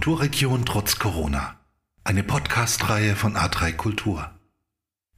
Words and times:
Kulturregion 0.00 0.64
trotz 0.64 0.98
Corona. 0.98 1.56
Eine 2.04 2.22
Podcast-Reihe 2.22 3.16
von 3.16 3.36
A3 3.36 3.74
Kultur. 3.74 4.30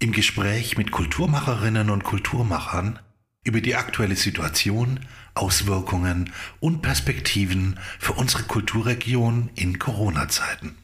Im 0.01 0.11
Gespräch 0.11 0.77
mit 0.77 0.91
Kulturmacherinnen 0.91 1.89
und 1.89 2.03
Kulturmachern 2.03 2.99
über 3.45 3.61
die 3.61 3.77
aktuelle 3.77 4.17
Situation, 4.17 4.99
Auswirkungen 5.35 6.33
und 6.59 6.83
Perspektiven 6.83 7.79
für 8.01 8.15
unsere 8.15 8.43
Kulturregion 8.43 9.51
in 9.55 9.79
Corona-Zeiten. 9.79 10.77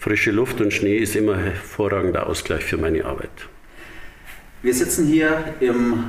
Frische 0.00 0.30
Luft 0.30 0.60
und 0.60 0.72
Schnee 0.72 0.96
ist 0.96 1.16
immer 1.16 1.36
hervorragender 1.36 2.28
Ausgleich 2.28 2.64
für 2.64 2.76
meine 2.76 3.04
Arbeit. 3.04 3.48
Wir 4.62 4.72
sitzen 4.72 5.08
hier 5.08 5.54
im 5.58 6.04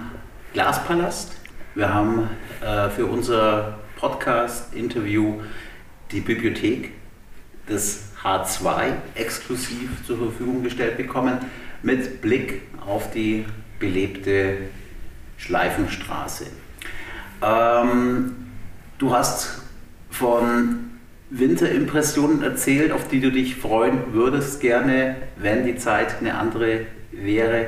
Glaspalast. 0.54 1.36
Wir 1.74 1.92
haben 1.92 2.30
äh, 2.62 2.90
für 2.92 3.08
unser 3.08 3.80
Podcast-Interview 3.96 5.42
die 6.12 6.22
Bibliothek 6.22 6.92
des 7.68 8.12
H2 8.24 8.92
exklusiv 9.16 9.90
zur 10.06 10.20
Verfügung 10.20 10.62
gestellt 10.62 10.96
bekommen, 10.96 11.40
mit 11.82 12.22
Blick 12.22 12.62
auf 12.86 13.10
die 13.10 13.44
belebte 13.80 14.58
Schleifenstraße. 15.38 16.46
Ähm, 17.42 18.36
du 19.00 19.12
hast 19.12 19.64
von 20.12 20.89
Winterimpressionen 21.32 22.42
erzählt, 22.42 22.92
auf 22.92 23.08
die 23.08 23.22
du 23.22 23.32
dich 23.32 23.56
freuen 23.56 24.14
würdest 24.14 24.62
gerne, 24.62 25.16
wenn 25.38 25.66
die 25.66 25.76
Zeit 25.76 26.16
eine 26.20 26.36
andere 26.36 26.82
wäre. 27.12 27.68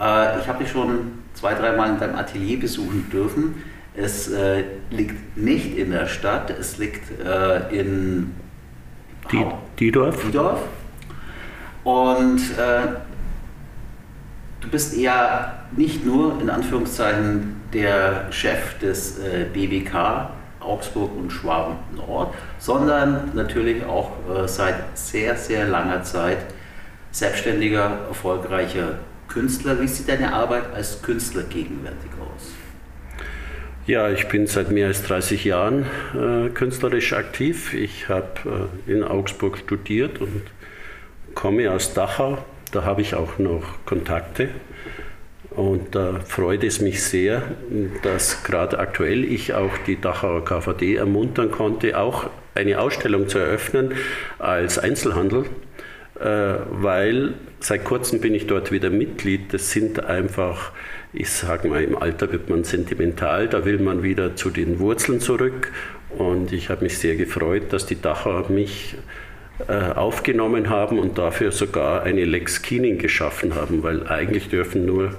Äh, 0.00 0.40
ich 0.40 0.48
habe 0.48 0.64
dich 0.64 0.72
schon 0.72 1.12
zwei, 1.34 1.54
dreimal 1.54 1.90
in 1.90 1.98
deinem 1.98 2.16
Atelier 2.16 2.58
besuchen 2.58 3.08
dürfen. 3.12 3.62
Es 3.94 4.28
äh, 4.28 4.64
liegt 4.90 5.36
nicht 5.36 5.76
in 5.78 5.90
der 5.90 6.06
Stadt, 6.06 6.50
es 6.50 6.78
liegt 6.78 7.20
äh, 7.20 7.78
in 7.78 8.34
die, 9.30 9.44
Diedorf. 9.78 10.22
Diedorf. 10.24 10.60
Und 11.84 12.40
du 14.60 14.68
bist 14.72 14.96
eher 14.96 15.66
nicht 15.76 16.04
nur 16.04 16.40
in 16.40 16.50
Anführungszeichen 16.50 17.60
der 17.72 18.26
Chef 18.32 18.76
des 18.80 19.20
BBK 19.52 20.30
Augsburg 20.66 21.10
und 21.16 21.30
Schwaben 21.30 21.76
Nord, 21.94 22.34
sondern 22.58 23.30
natürlich 23.34 23.84
auch 23.84 24.10
äh, 24.34 24.48
seit 24.48 24.98
sehr, 24.98 25.36
sehr 25.36 25.66
langer 25.66 26.02
Zeit 26.02 26.38
selbstständiger, 27.12 28.00
erfolgreicher 28.08 28.98
Künstler. 29.28 29.80
Wie 29.80 29.88
sieht 29.88 30.08
deine 30.08 30.32
Arbeit 30.32 30.64
als 30.74 31.00
Künstler 31.02 31.42
gegenwärtig 31.44 32.10
aus? 32.20 32.52
Ja, 33.86 34.10
ich 34.10 34.26
bin 34.26 34.46
seit 34.46 34.70
mehr 34.70 34.88
als 34.88 35.04
30 35.04 35.44
Jahren 35.44 35.86
äh, 36.14 36.48
künstlerisch 36.50 37.12
aktiv. 37.12 37.72
Ich 37.72 38.08
habe 38.08 38.68
äh, 38.88 38.92
in 38.92 39.04
Augsburg 39.04 39.58
studiert 39.58 40.20
und 40.20 40.42
komme 41.34 41.70
aus 41.70 41.94
Dachau. 41.94 42.38
Da 42.72 42.84
habe 42.84 43.00
ich 43.00 43.14
auch 43.14 43.38
noch 43.38 43.62
Kontakte. 43.86 44.48
Und 45.56 45.94
da 45.94 46.20
freut 46.20 46.62
es 46.64 46.80
mich 46.80 47.02
sehr, 47.02 47.42
dass 48.02 48.44
gerade 48.44 48.78
aktuell 48.78 49.24
ich 49.24 49.54
auch 49.54 49.76
die 49.86 50.00
Dachauer 50.00 50.44
KVD 50.44 50.96
ermuntern 50.96 51.50
konnte, 51.50 51.98
auch 51.98 52.28
eine 52.54 52.78
Ausstellung 52.78 53.28
zu 53.28 53.38
eröffnen 53.38 53.92
als 54.38 54.78
Einzelhandel, 54.78 55.46
äh, 56.20 56.54
weil 56.70 57.34
seit 57.60 57.84
kurzem 57.84 58.20
bin 58.20 58.34
ich 58.34 58.46
dort 58.46 58.70
wieder 58.70 58.90
Mitglied. 58.90 59.52
Das 59.54 59.70
sind 59.70 60.04
einfach 60.04 60.72
ich 61.16 61.30
sage 61.30 61.68
mal, 61.68 61.82
im 61.82 61.96
Alter 61.96 62.30
wird 62.30 62.50
man 62.50 62.64
sentimental, 62.64 63.48
da 63.48 63.64
will 63.64 63.78
man 63.78 64.02
wieder 64.02 64.36
zu 64.36 64.50
den 64.50 64.78
Wurzeln 64.78 65.20
zurück. 65.20 65.72
Und 66.10 66.52
ich 66.52 66.68
habe 66.68 66.84
mich 66.84 66.98
sehr 66.98 67.16
gefreut, 67.16 67.72
dass 67.72 67.86
die 67.86 68.00
Dachauer 68.00 68.50
mich 68.50 68.96
äh, 69.66 69.72
aufgenommen 69.72 70.68
haben 70.68 70.98
und 70.98 71.16
dafür 71.16 71.52
sogar 71.52 72.02
eine 72.02 72.24
Lex 72.26 72.60
Keening 72.60 72.98
geschaffen 72.98 73.54
haben, 73.54 73.82
weil 73.82 74.06
eigentlich 74.06 74.50
dürfen 74.50 74.84
nur 74.84 75.14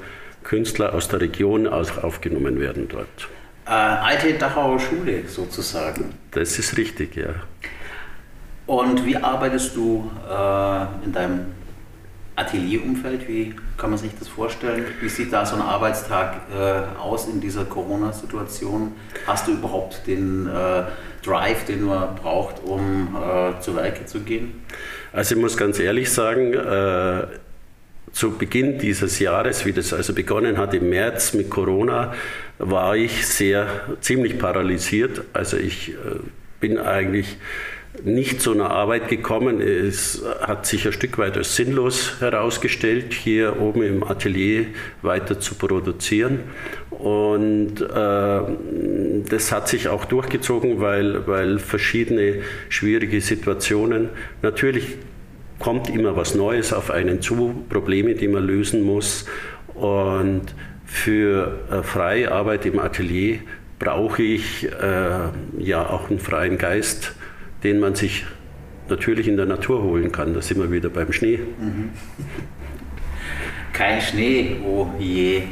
Künstler 0.47 0.94
aus 0.94 1.09
der 1.09 1.19
Region 1.19 1.68
aufgenommen 1.68 2.58
werden 2.62 2.88
dort. 2.88 3.28
Äh, 3.66 3.72
alte 3.72 4.34
Dachauer 4.34 4.80
Schule 4.80 5.28
sozusagen. 5.28 6.13
Das 6.31 6.58
ist 6.58 6.78
richtig, 6.78 7.18
ja. 7.18 7.34
Und 8.66 9.06
wie 9.06 9.18
arbeitest 9.18 9.75
du 9.75 10.09
äh, 10.25 11.03
in 11.03 11.12
deinem 11.12 11.47
Atelierumfeld? 12.38 13.28
Wie 13.28 13.56
kann 13.75 13.90
man 13.90 14.00
sich 14.00 14.12
das 14.18 14.30
vorstellen? 14.30 14.85
Wie 15.02 15.09
sieht 15.09 15.34
da 15.34 15.46
so 15.46 15.58
ein 15.58 15.62
Arbeitstag 15.62 16.38
äh, 16.58 16.97
aus 16.97 17.28
in 17.28 17.41
dieser 17.41 17.66
Corona-Situation? 17.66 18.94
Hast 19.25 19.50
du 19.50 19.52
überhaupt 19.52 20.08
den 20.08 20.47
äh, 20.47 20.84
Drive, 21.25 21.66
den 21.66 21.84
man 21.84 22.16
braucht, 22.16 22.64
um 22.64 23.18
äh, 23.18 23.59
zu 23.59 23.75
Werke 23.75 24.06
zu 24.06 24.22
gehen? 24.22 24.64
Also 25.12 25.35
ich 25.35 25.41
muss 25.41 25.58
ganz 25.58 25.78
ehrlich 25.78 26.09
sagen, 26.09 26.53
äh, 26.53 27.28
zu 28.17 28.31
Beginn 28.31 28.79
dieses 28.79 29.19
Jahres, 29.19 29.66
wie 29.66 29.73
das 29.73 29.94
also 29.94 30.11
begonnen 30.13 30.57
hat 30.57 30.73
im 30.73 30.89
März 30.89 31.33
mit 31.33 31.51
Corona, 31.51 32.16
war 32.57 32.95
ich 32.95 33.28
sehr 33.28 33.67
ziemlich 34.01 34.39
paralysiert. 34.39 35.22
Also 35.33 35.57
ich 35.57 35.89
äh, 35.89 35.94
bin 36.59 36.79
eigentlich 36.79 37.38
nicht 38.03 38.41
zu 38.41 38.53
einer 38.53 38.72
Arbeit 38.72 39.07
gekommen. 39.07 39.61
Es 39.61 40.23
hat 40.41 40.66
sich 40.66 40.88
ein 40.88 40.94
Stück 40.94 41.19
weit 41.19 41.38
als 41.38 41.55
sinnlos 41.55 42.19
herausgestellt, 42.19 43.13
hier 43.13 43.61
oben 43.61 43.83
im 43.83 44.03
Atelier 44.03 44.66
weiter 45.03 45.39
zu 45.39 45.53
produzieren. 45.53 46.39
Und 46.89 47.81
äh, 47.81 48.39
das 49.29 49.51
hat 49.51 49.69
sich 49.69 49.90
auch 49.90 50.05
durchgezogen, 50.05 50.81
weil, 50.81 51.28
weil 51.28 51.59
verschiedene 51.59 52.41
schwierige 52.69 53.22
Situationen 53.22 54.09
natürlich 54.41 54.97
kommt 55.59 55.89
immer 55.89 56.15
was 56.15 56.35
Neues 56.35 56.73
auf 56.73 56.91
einen 56.91 57.21
zu, 57.21 57.65
Probleme, 57.69 58.15
die 58.15 58.27
man 58.27 58.45
lösen 58.45 58.83
muss. 58.83 59.25
Und 59.73 60.43
für 60.85 61.59
äh, 61.69 61.83
freie 61.83 62.31
Arbeit 62.31 62.65
im 62.65 62.79
Atelier 62.79 63.39
brauche 63.79 64.23
ich 64.23 64.65
äh, 64.65 64.69
ja 65.59 65.89
auch 65.89 66.09
einen 66.09 66.19
freien 66.19 66.57
Geist 66.57 67.13
den 67.63 67.79
man 67.79 67.95
sich 67.95 68.25
natürlich 68.89 69.27
in 69.27 69.37
der 69.37 69.45
Natur 69.45 69.83
holen 69.83 70.11
kann. 70.11 70.33
Da 70.33 70.41
sind 70.41 70.59
wir 70.59 70.71
wieder 70.71 70.89
beim 70.89 71.11
Schnee. 71.11 71.37
Mhm. 71.37 71.89
Kein 73.73 74.01
Schnee, 74.01 74.57
oh 74.65 74.87
je. 74.97 75.37
Äh, 75.37 75.43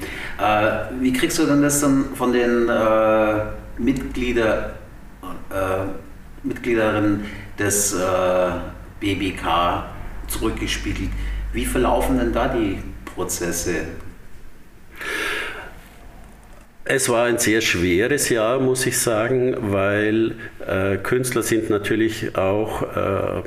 wie 0.99 1.13
kriegst 1.13 1.37
du 1.39 1.45
denn 1.45 1.61
das 1.61 1.81
dann 1.81 2.05
von 2.15 2.31
den 2.31 2.69
äh, 2.69 3.41
Mitglieder, 3.77 4.75
äh, 5.51 5.85
Mitgliederinnen 6.43 7.25
des 7.59 7.93
äh, 7.93 7.97
BBK 8.99 9.83
zurückgespiegelt? 10.27 11.09
Wie 11.53 11.65
verlaufen 11.65 12.17
denn 12.17 12.33
da 12.33 12.47
die 12.47 12.77
Prozesse? 13.05 13.85
Es 16.87 17.09
war 17.09 17.25
ein 17.25 17.39
sehr 17.39 17.61
schweres 17.61 18.29
Jahr, 18.29 18.59
muss 18.59 18.85
ich 18.85 18.99
sagen, 18.99 19.55
weil 19.71 20.35
äh, 20.67 20.97
Künstler 20.97 21.41
sind 21.41 21.71
natürlich 21.71 22.37
auch 22.37 22.83
äh, 22.83 23.41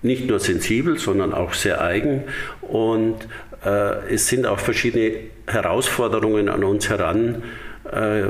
nicht 0.00 0.26
nur 0.26 0.40
sensibel, 0.40 0.98
sondern 0.98 1.34
auch 1.34 1.52
sehr 1.52 1.82
eigen. 1.82 2.24
Und 2.62 3.16
äh, 3.64 4.14
es 4.14 4.28
sind 4.28 4.46
auch 4.46 4.58
verschiedene 4.58 5.16
Herausforderungen 5.46 6.48
an 6.48 6.64
uns 6.64 6.88
heran 6.88 7.42
äh, 7.90 8.24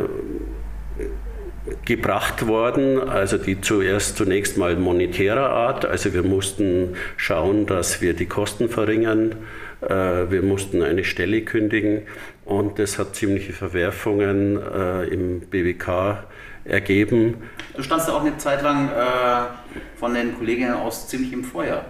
gebracht 1.84 2.46
worden, 2.46 3.00
also 3.00 3.36
die 3.38 3.60
zuerst 3.60 4.16
zunächst 4.16 4.56
mal 4.56 4.76
monetärer 4.76 5.50
Art. 5.50 5.84
Also 5.84 6.14
wir 6.14 6.22
mussten 6.22 6.96
schauen, 7.16 7.66
dass 7.66 8.00
wir 8.00 8.14
die 8.14 8.26
Kosten 8.26 8.68
verringern. 8.68 9.36
Äh, 9.88 10.30
wir 10.30 10.42
mussten 10.42 10.82
eine 10.82 11.04
Stelle 11.04 11.42
kündigen 11.42 12.02
und 12.44 12.78
das 12.78 12.98
hat 12.98 13.14
ziemliche 13.16 13.52
Verwerfungen 13.52 14.58
äh, 14.58 15.04
im 15.04 15.40
BWK 15.40 16.24
ergeben. 16.64 17.36
Du 17.76 17.82
standst 17.82 18.08
ja 18.08 18.14
auch 18.14 18.24
eine 18.24 18.36
Zeit 18.38 18.62
lang 18.62 18.88
äh, 18.88 19.44
von 19.98 20.14
den 20.14 20.36
Kolleginnen 20.36 20.74
aus 20.74 21.08
ziemlich 21.08 21.32
im 21.32 21.44
Feuer. 21.44 21.84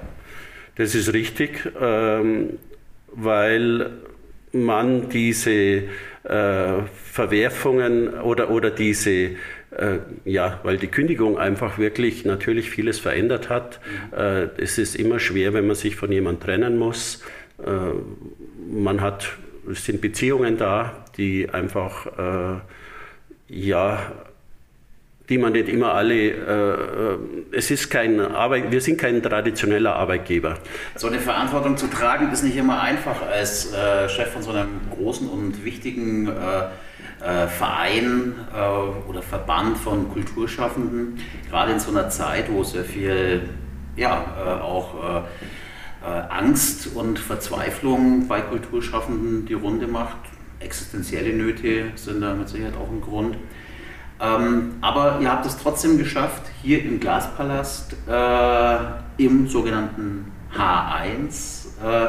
Das 0.76 0.94
ist 0.96 1.12
richtig, 1.12 1.70
ähm, 1.81 2.58
weil 3.12 3.91
man 4.52 5.08
diese 5.08 5.82
Verwerfungen 6.25 8.08
oder, 8.20 8.49
oder 8.49 8.70
diese, 8.70 9.32
ja, 10.24 10.60
weil 10.62 10.78
die 10.78 10.86
Kündigung 10.86 11.38
einfach 11.38 11.78
wirklich 11.78 12.24
natürlich 12.24 12.70
vieles 12.70 12.98
verändert 12.98 13.48
hat. 13.48 13.80
Äh, 14.16 14.48
es 14.56 14.78
ist 14.78 14.94
immer 14.94 15.18
schwer, 15.18 15.52
wenn 15.54 15.66
man 15.66 15.76
sich 15.76 15.96
von 15.96 16.12
jemandem 16.12 16.44
trennen 16.44 16.78
muss. 16.78 17.22
Äh, 17.64 17.70
man 18.70 19.00
hat, 19.00 19.36
es 19.70 19.84
sind 19.84 20.00
Beziehungen 20.00 20.56
da, 20.56 21.04
die 21.16 21.50
einfach, 21.50 22.06
äh, 22.18 22.60
ja, 23.48 24.12
die 25.28 25.38
man 25.38 25.52
nicht 25.52 25.68
immer 25.68 25.94
alle, 25.94 26.14
äh, 26.14 27.12
äh, 27.12 27.18
es 27.52 27.70
ist 27.70 27.88
kein 27.88 28.20
Arbeit, 28.20 28.70
wir 28.70 28.80
sind 28.80 28.98
kein 28.98 29.22
traditioneller 29.22 29.96
Arbeitgeber. 29.96 30.58
So 30.96 31.06
eine 31.06 31.18
Verantwortung 31.18 31.76
zu 31.76 31.86
tragen 31.86 32.30
ist 32.30 32.42
nicht 32.42 32.56
immer 32.56 32.82
einfach 32.82 33.22
als 33.22 33.72
äh, 33.72 34.08
Chef 34.08 34.32
von 34.32 34.42
so 34.42 34.50
einem 34.50 34.80
großen 34.94 35.28
und 35.28 35.64
wichtigen 35.64 36.28
äh, 36.28 36.32
äh 37.20 37.46
Verein 37.46 38.34
äh, 38.54 39.08
oder 39.08 39.22
Verband 39.22 39.78
von 39.78 40.12
Kulturschaffenden, 40.12 41.18
gerade 41.48 41.72
in 41.72 41.80
so 41.80 41.90
einer 41.90 42.08
Zeit, 42.08 42.50
wo 42.50 42.62
sehr 42.62 42.84
viel 42.84 43.48
ja, 43.96 44.60
auch 44.60 45.22
Angst 46.28 46.88
und 46.96 47.16
Verzweiflung 47.16 48.26
bei 48.26 48.40
Kulturschaffenden 48.40 49.46
die 49.46 49.54
Runde 49.54 49.86
macht. 49.86 50.16
Existenzielle 50.58 51.32
Nöte 51.32 51.92
sind 51.94 52.20
da 52.20 52.34
mit 52.34 52.48
Sicherheit 52.48 52.74
auch 52.74 52.90
ein 52.90 53.00
Grund. 53.00 53.36
Ähm, 54.20 54.76
aber 54.80 55.18
ihr 55.20 55.30
habt 55.30 55.44
es 55.44 55.56
trotzdem 55.58 55.98
geschafft, 55.98 56.42
hier 56.62 56.82
im 56.84 57.00
Glaspalast 57.00 57.96
äh, 58.08 58.78
im 59.22 59.48
sogenannten 59.48 60.32
H1 60.56 61.66
äh, 61.82 62.08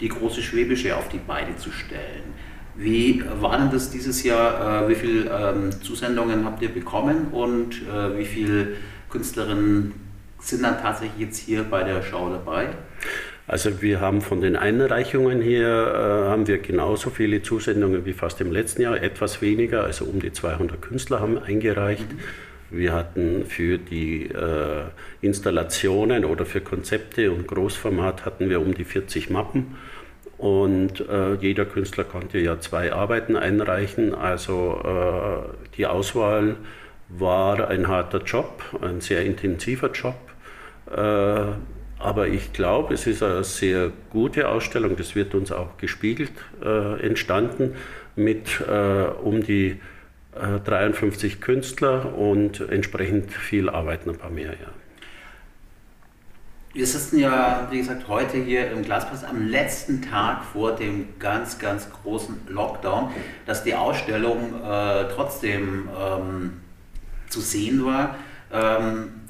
die 0.00 0.08
große 0.08 0.42
Schwäbische 0.42 0.96
auf 0.96 1.08
die 1.08 1.18
Beine 1.18 1.56
zu 1.56 1.72
stellen. 1.72 2.34
Wie 2.76 3.22
war 3.40 3.58
denn 3.58 3.70
das 3.70 3.90
dieses 3.90 4.22
Jahr? 4.22 4.84
Äh, 4.84 4.88
wie 4.90 4.94
viele 4.94 5.30
ähm, 5.30 5.70
Zusendungen 5.82 6.44
habt 6.44 6.62
ihr 6.62 6.68
bekommen 6.68 7.28
und 7.32 7.82
äh, 7.82 8.18
wie 8.18 8.24
viele 8.24 8.68
Künstlerinnen 9.08 9.92
sind 10.40 10.62
dann 10.62 10.80
tatsächlich 10.80 11.28
jetzt 11.28 11.38
hier 11.38 11.64
bei 11.64 11.82
der 11.82 12.02
Schau 12.02 12.30
dabei? 12.30 12.68
Also 13.48 13.80
wir 13.80 14.00
haben 14.00 14.20
von 14.22 14.40
den 14.40 14.56
Einreichungen 14.56 15.40
hier 15.40 15.68
äh, 15.68 16.28
haben 16.28 16.46
wir 16.48 16.58
genauso 16.58 17.10
viele 17.10 17.42
Zusendungen 17.42 18.04
wie 18.04 18.12
fast 18.12 18.40
im 18.40 18.50
letzten 18.50 18.82
Jahr, 18.82 19.00
etwas 19.00 19.40
weniger, 19.40 19.84
also 19.84 20.04
um 20.04 20.20
die 20.20 20.32
200 20.32 20.82
Künstler 20.82 21.20
haben 21.20 21.38
eingereicht. 21.38 22.12
Mhm. 22.12 22.18
Wir 22.70 22.92
hatten 22.92 23.44
für 23.46 23.78
die 23.78 24.24
äh, 24.24 24.86
Installationen 25.20 26.24
oder 26.24 26.44
für 26.44 26.60
Konzepte 26.60 27.30
und 27.30 27.46
Großformat 27.46 28.24
hatten 28.24 28.50
wir 28.50 28.60
um 28.60 28.74
die 28.74 28.84
40 28.84 29.30
Mappen. 29.30 29.76
Und 30.38 31.00
äh, 31.08 31.34
jeder 31.34 31.64
Künstler 31.64 32.04
konnte 32.04 32.38
ja 32.38 32.60
zwei 32.60 32.92
Arbeiten 32.92 33.36
einreichen. 33.36 34.14
Also 34.14 34.80
äh, 34.84 35.76
die 35.76 35.86
Auswahl 35.86 36.56
war 37.08 37.68
ein 37.68 37.88
harter 37.88 38.22
Job, 38.22 38.62
ein 38.82 39.00
sehr 39.00 39.24
intensiver 39.24 39.90
Job. 39.92 40.16
Äh, 40.90 41.52
aber 41.98 42.28
ich 42.28 42.52
glaube, 42.52 42.94
es 42.94 43.06
ist 43.06 43.22
eine 43.22 43.42
sehr 43.42 43.90
gute 44.10 44.48
Ausstellung, 44.48 44.96
das 44.96 45.14
wird 45.14 45.34
uns 45.34 45.50
auch 45.50 45.78
gespiegelt, 45.78 46.32
äh, 46.62 47.00
entstanden 47.00 47.74
mit 48.16 48.60
äh, 48.60 49.04
um 49.22 49.42
die 49.42 49.80
äh, 50.34 50.60
53 50.64 51.40
Künstler 51.40 52.14
und 52.16 52.60
entsprechend 52.60 53.32
viel 53.32 53.70
arbeiten 53.70 54.10
ein 54.10 54.16
paar 54.16 54.30
mehr. 54.30 54.50
Ja. 54.50 54.85
Wir 56.76 56.86
sitzen 56.86 57.20
ja, 57.20 57.68
wie 57.70 57.78
gesagt, 57.78 58.06
heute 58.06 58.36
hier 58.36 58.70
im 58.70 58.82
Glaspass 58.82 59.24
am 59.24 59.48
letzten 59.48 60.02
Tag 60.02 60.44
vor 60.44 60.72
dem 60.72 61.18
ganz, 61.18 61.58
ganz 61.58 61.88
großen 61.90 62.48
Lockdown, 62.48 63.12
dass 63.46 63.64
die 63.64 63.74
Ausstellung 63.74 64.62
äh, 64.62 65.08
trotzdem 65.08 65.88
ähm, 65.98 66.60
zu 67.30 67.40
sehen 67.40 67.82
war. 67.86 68.16
Ähm, 68.52 69.22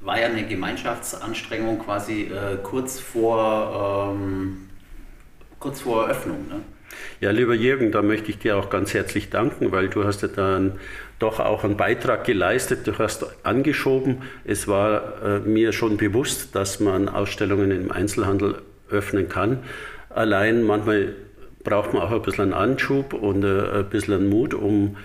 war 0.00 0.18
ja 0.18 0.28
eine 0.28 0.46
Gemeinschaftsanstrengung 0.46 1.78
quasi 1.78 2.22
äh, 2.22 2.56
kurz, 2.62 2.98
vor, 2.98 4.14
ähm, 4.14 4.70
kurz 5.58 5.82
vor 5.82 6.04
Eröffnung. 6.04 6.48
Ne? 6.48 6.62
Ja, 7.20 7.30
lieber 7.30 7.54
Jürgen, 7.54 7.92
da 7.92 8.02
möchte 8.02 8.30
ich 8.30 8.38
dir 8.38 8.56
auch 8.56 8.70
ganz 8.70 8.94
herzlich 8.94 9.30
danken, 9.30 9.72
weil 9.72 9.88
du 9.88 10.04
hast 10.04 10.22
ja 10.22 10.28
dann 10.28 10.78
doch 11.18 11.40
auch 11.40 11.64
einen 11.64 11.76
Beitrag 11.76 12.24
geleistet, 12.24 12.86
du 12.86 12.96
hast 12.98 13.26
angeschoben. 13.44 14.22
Es 14.44 14.68
war 14.68 15.22
äh, 15.22 15.38
mir 15.40 15.72
schon 15.72 15.96
bewusst, 15.96 16.54
dass 16.54 16.80
man 16.80 17.08
Ausstellungen 17.08 17.70
im 17.70 17.90
Einzelhandel 17.90 18.62
öffnen 18.90 19.28
kann. 19.28 19.58
Allein 20.10 20.62
manchmal 20.62 21.14
braucht 21.64 21.92
man 21.92 22.02
auch 22.02 22.12
ein 22.12 22.22
bisschen 22.22 22.44
einen 22.44 22.54
Anschub 22.54 23.12
und 23.12 23.44
äh, 23.44 23.78
ein 23.80 23.88
bisschen 23.90 24.28
Mut, 24.28 24.54
um 24.54 24.96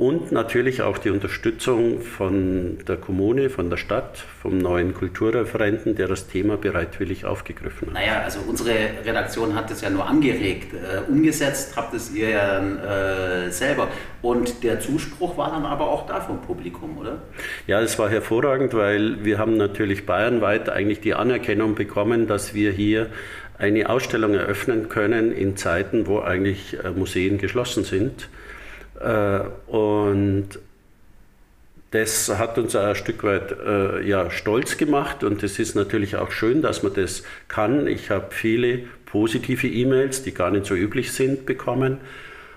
und 0.00 0.32
natürlich 0.32 0.80
auch 0.80 0.96
die 0.96 1.10
Unterstützung 1.10 2.00
von 2.00 2.78
der 2.88 2.96
Kommune, 2.96 3.50
von 3.50 3.68
der 3.68 3.76
Stadt, 3.76 4.16
vom 4.16 4.56
neuen 4.56 4.94
Kulturreferenten, 4.94 5.94
der 5.94 6.08
das 6.08 6.26
Thema 6.26 6.56
bereitwillig 6.56 7.26
aufgegriffen 7.26 7.88
hat. 7.88 7.94
Naja, 7.94 8.22
also 8.24 8.40
unsere 8.48 8.74
Redaktion 9.04 9.54
hat 9.54 9.70
das 9.70 9.82
ja 9.82 9.90
nur 9.90 10.06
angeregt. 10.06 10.72
Äh, 10.72 11.10
umgesetzt 11.10 11.76
habt 11.76 11.92
es 11.92 12.14
ihr 12.14 12.30
ja 12.30 12.60
äh, 12.60 13.50
selber. 13.50 13.88
Und 14.22 14.64
der 14.64 14.80
Zuspruch 14.80 15.36
war 15.36 15.50
dann 15.50 15.66
aber 15.66 15.90
auch 15.90 16.06
da 16.06 16.22
vom 16.22 16.40
Publikum, 16.40 16.96
oder? 16.96 17.18
Ja, 17.66 17.82
es 17.82 17.98
war 17.98 18.08
hervorragend, 18.08 18.72
weil 18.72 19.22
wir 19.22 19.36
haben 19.36 19.58
natürlich 19.58 20.06
bayernweit 20.06 20.70
eigentlich 20.70 21.00
die 21.00 21.12
Anerkennung 21.12 21.74
bekommen, 21.74 22.26
dass 22.26 22.54
wir 22.54 22.72
hier 22.72 23.08
eine 23.58 23.90
Ausstellung 23.90 24.32
eröffnen 24.32 24.88
können 24.88 25.30
in 25.30 25.58
Zeiten, 25.58 26.06
wo 26.06 26.20
eigentlich 26.20 26.78
äh, 26.82 26.88
Museen 26.88 27.36
geschlossen 27.36 27.84
sind. 27.84 28.30
Äh, 29.00 29.40
und 29.70 30.58
das 31.90 32.28
hat 32.38 32.56
uns 32.56 32.76
ein 32.76 32.94
Stück 32.94 33.24
weit 33.24 33.52
äh, 33.52 34.06
ja, 34.06 34.30
stolz 34.30 34.76
gemacht 34.76 35.24
und 35.24 35.42
es 35.42 35.58
ist 35.58 35.74
natürlich 35.74 36.16
auch 36.16 36.30
schön, 36.30 36.62
dass 36.62 36.84
man 36.84 36.94
das 36.94 37.24
kann. 37.48 37.88
Ich 37.88 38.10
habe 38.10 38.28
viele 38.30 38.84
positive 39.06 39.66
E-Mails, 39.66 40.22
die 40.22 40.32
gar 40.32 40.52
nicht 40.52 40.66
so 40.66 40.74
üblich 40.74 41.12
sind, 41.12 41.46
bekommen. 41.46 41.98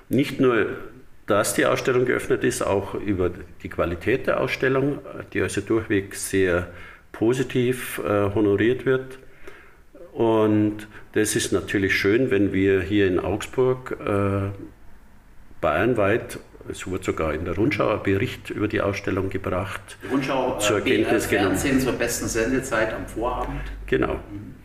Nicht 0.10 0.40
nur, 0.40 0.68
dass 1.26 1.56
die 1.56 1.66
Ausstellung 1.66 2.06
geöffnet 2.06 2.44
ist, 2.44 2.62
auch 2.62 2.94
über 2.94 3.32
die 3.64 3.70
Qualität 3.70 4.28
der 4.28 4.40
Ausstellung, 4.40 5.00
die 5.34 5.42
also 5.42 5.62
durchweg 5.62 6.14
sehr 6.14 6.68
positiv 7.12 8.00
äh, 8.06 8.36
honoriert 8.36 8.86
wird. 8.86 9.18
Und 10.12 10.88
das 11.14 11.36
ist 11.36 11.52
natürlich 11.52 11.96
schön, 11.96 12.30
wenn 12.30 12.54
wir 12.54 12.82
hier 12.82 13.08
in 13.08 13.20
Augsburg 13.20 13.98
äh, 14.06 14.50
bayernweit. 15.63 16.39
Es 16.70 16.86
wurde 16.88 17.03
sogar 17.03 17.34
in 17.34 17.46
der 17.46 17.55
Rundschau 17.55 17.89
ein 17.89 18.03
Bericht 18.03 18.50
über 18.50 18.67
die 18.67 18.82
Ausstellung 18.82 19.29
gebracht. 19.29 19.82
Die 20.03 20.08
Rundschau 20.08 20.58
zur 20.60 20.77
äh, 20.77 20.82
Kenntnis 20.82 21.25
Fernsehen 21.25 21.79
zur 21.79 21.93
besten 21.93 22.27
Sendezeit 22.27 22.93
am 22.93 23.08
Vorabend. 23.08 23.62
Genau. 23.88 24.13
Mhm. 24.13 24.55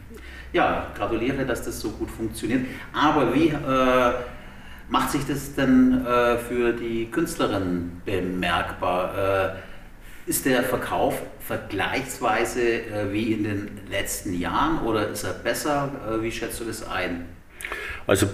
Ja, 0.53 0.89
gratuliere, 0.97 1.45
dass 1.45 1.63
das 1.63 1.81
so 1.81 1.91
gut 1.91 2.11
funktioniert. 2.11 2.63
Aber 2.93 3.35
wie 3.35 3.49
äh, 3.49 4.13
macht 4.89 5.11
sich 5.11 5.27
das 5.27 5.55
denn 5.55 6.05
äh, 6.05 6.39
für 6.39 6.73
die 6.73 7.11
Künstlerin 7.11 8.01
bemerkbar? 8.05 9.55
Äh, 10.27 10.31
ist 10.31 10.47
der 10.47 10.63
Verkauf 10.63 11.23
vergleichsweise 11.41 12.61
äh, 12.61 13.13
wie 13.13 13.33
in 13.33 13.45
den 13.45 13.81
letzten 13.91 14.39
Jahren 14.39 14.81
oder 14.83 15.09
ist 15.09 15.25
er 15.25 15.33
besser? 15.33 15.91
Äh, 16.09 16.23
wie 16.23 16.33
schätzt 16.33 16.61
du 16.61 16.65
das 16.65 16.87
ein? 16.87 17.27
Also 18.07 18.27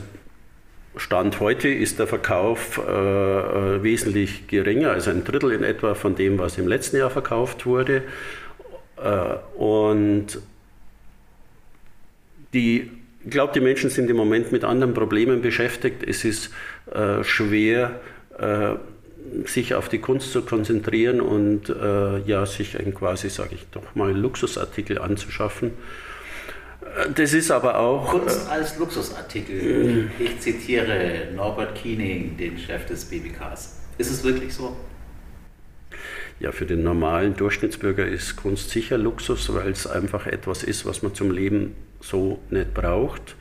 Stand 0.97 1.41
heute 1.41 1.69
ist 1.69 1.99
der 1.99 2.07
Verkauf 2.07 2.79
äh, 2.79 2.91
äh, 2.91 3.83
wesentlich 3.83 4.47
geringer, 4.47 4.91
also 4.91 5.11
ein 5.11 5.25
Drittel 5.25 5.53
in 5.53 5.65
etwa 5.65 5.95
von 5.95 6.15
dem, 6.15 6.39
was 6.39 6.57
im 6.57 6.69
letzten 6.69 6.99
Jahr 6.99 7.11
verkauft 7.11 7.67
wurde. 7.67 8.03
Äh, 8.97 9.59
und 9.59 10.39
die, 12.53 12.91
ich 13.25 13.31
glaube, 13.31 13.53
die 13.53 13.61
Menschen 13.61 13.91
sind 13.91 14.09
im 14.09 14.17
Moment 14.17 14.53
mit 14.53 14.63
anderen 14.65 14.95
Problemen 14.95 15.43
beschäftigt. 15.43 16.05
Es 16.07 16.25
ist 16.25 16.51
äh, 16.93 17.25
schwer, 17.25 18.01
äh, 18.39 18.75
sich 19.47 19.75
auf 19.75 19.89
die 19.89 19.99
Kunst 19.99 20.33
zu 20.33 20.43
konzentrieren 20.43 21.21
und 21.21 21.71
äh, 21.71 22.19
ja, 22.21 22.47
sich 22.47 22.79
ein 22.79 22.95
quasi, 22.95 23.31
sage 23.31 23.57
ich 23.57 23.67
doch 23.73 23.95
mal, 23.97 24.13
Luxusartikel 24.13 24.99
anzuschaffen. 24.99 25.73
Das 27.15 27.33
ist 27.33 27.51
aber 27.51 27.79
auch. 27.79 28.11
Kunst 28.11 28.49
als 28.49 28.79
Luxusartikel. 28.79 30.11
Ich 30.19 30.41
zitiere 30.41 31.29
Norbert 31.35 31.75
Kiening, 31.75 32.37
den 32.37 32.57
Chef 32.59 32.87
des 32.87 33.05
BBKs. 33.07 33.81
Ist 33.99 34.11
es 34.11 34.23
wirklich 34.25 34.55
so? 34.55 34.77
Ja, 36.41 36.53
für 36.53 36.67
den 36.67 36.83
normalen 36.83 37.37
Durchschnittsbürger 37.37 38.07
ist 38.07 38.37
Kunst 38.37 38.71
sicher 38.71 38.99
Luxus, 38.99 39.53
weil 39.55 39.71
es 39.71 39.87
einfach 39.87 40.27
etwas 40.27 40.63
ist, 40.63 40.85
was 40.85 41.03
man 41.03 41.15
zum 41.15 41.31
Leben 41.31 41.75
so 42.01 42.41
nicht 42.51 42.75
braucht. 42.75 43.37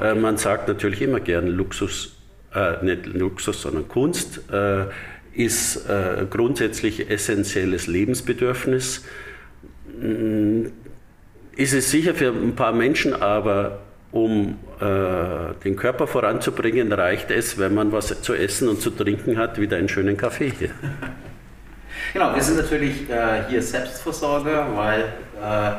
Äh, 0.00 0.14
man 0.14 0.36
sagt 0.36 0.68
natürlich 0.68 1.02
immer 1.02 1.20
gern 1.20 1.48
Luxus, 1.48 2.16
äh, 2.54 2.84
nicht 2.84 3.06
Luxus, 3.06 3.62
sondern 3.62 3.88
Kunst 3.88 4.40
äh, 4.52 4.86
ist 5.34 5.88
äh, 5.88 6.26
grundsätzlich 6.30 7.10
essentielles 7.10 7.88
Lebensbedürfnis. 7.88 9.04
Ist 11.56 11.72
es 11.72 11.90
sicher 11.90 12.14
für 12.14 12.28
ein 12.28 12.54
paar 12.54 12.72
Menschen, 12.72 13.14
aber 13.14 13.78
um 14.12 14.58
äh, 14.78 15.54
den 15.64 15.74
Körper 15.74 16.06
voranzubringen, 16.06 16.92
reicht 16.92 17.30
es, 17.30 17.58
wenn 17.58 17.74
man 17.74 17.92
was 17.92 18.22
zu 18.22 18.34
essen 18.34 18.68
und 18.68 18.80
zu 18.80 18.90
trinken 18.90 19.38
hat, 19.38 19.58
wieder 19.58 19.78
einen 19.78 19.88
schönen 19.88 20.16
Kaffee 20.16 20.52
hier. 20.58 20.70
Genau, 22.12 22.34
wir 22.34 22.42
sind 22.42 22.58
natürlich 22.58 23.08
äh, 23.10 23.44
hier 23.48 23.60
Selbstversorger, 23.60 24.68
weil 24.74 25.00
äh, 25.00 25.72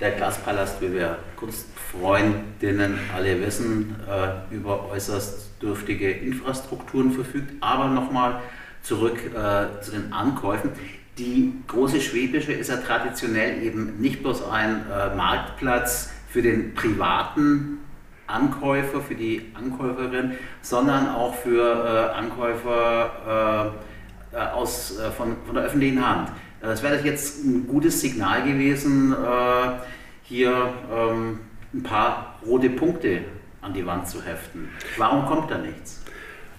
der 0.00 0.10
Glaspalast, 0.12 0.80
wie 0.80 0.92
wir 0.92 1.18
Kunstfreundinnen 1.36 2.98
alle 3.14 3.40
wissen, 3.40 3.96
äh, 4.08 4.54
über 4.54 4.90
äußerst 4.90 5.50
dürftige 5.62 6.10
Infrastrukturen 6.10 7.12
verfügt. 7.12 7.52
Aber 7.60 7.88
nochmal 7.88 8.40
zurück 8.82 9.18
äh, 9.26 9.82
zu 9.82 9.92
den 9.92 10.12
Ankäufen. 10.12 10.70
Die 11.20 11.52
große 11.66 12.00
Schwäbische 12.00 12.54
ist 12.54 12.70
ja 12.70 12.78
traditionell 12.78 13.62
eben 13.62 14.00
nicht 14.00 14.22
bloß 14.22 14.48
ein 14.48 14.86
äh, 14.90 15.14
Marktplatz 15.14 16.10
für 16.30 16.40
den 16.40 16.72
privaten 16.72 17.80
Ankäufer, 18.26 19.02
für 19.02 19.14
die 19.14 19.52
Ankäuferin, 19.52 20.32
sondern 20.62 21.10
auch 21.10 21.34
für 21.34 22.10
äh, 22.14 22.16
Ankäufer 22.16 23.74
äh, 24.32 24.34
äh, 24.34 24.40
aus, 24.40 24.98
äh, 24.98 25.10
von, 25.10 25.36
von 25.44 25.56
der 25.56 25.64
öffentlichen 25.64 26.06
Hand. 26.06 26.30
Das 26.62 26.82
wäre 26.82 26.98
jetzt 27.04 27.44
ein 27.44 27.66
gutes 27.66 28.00
Signal 28.00 28.42
gewesen, 28.42 29.16
hier 30.24 30.74
ähm, 30.94 31.40
ein 31.72 31.82
paar 31.82 32.38
rote 32.44 32.68
Punkte 32.68 33.24
an 33.62 33.72
die 33.72 33.86
Wand 33.86 34.06
zu 34.06 34.22
heften. 34.22 34.68
Warum 34.98 35.24
kommt 35.24 35.50
da 35.50 35.56
nichts? 35.56 36.02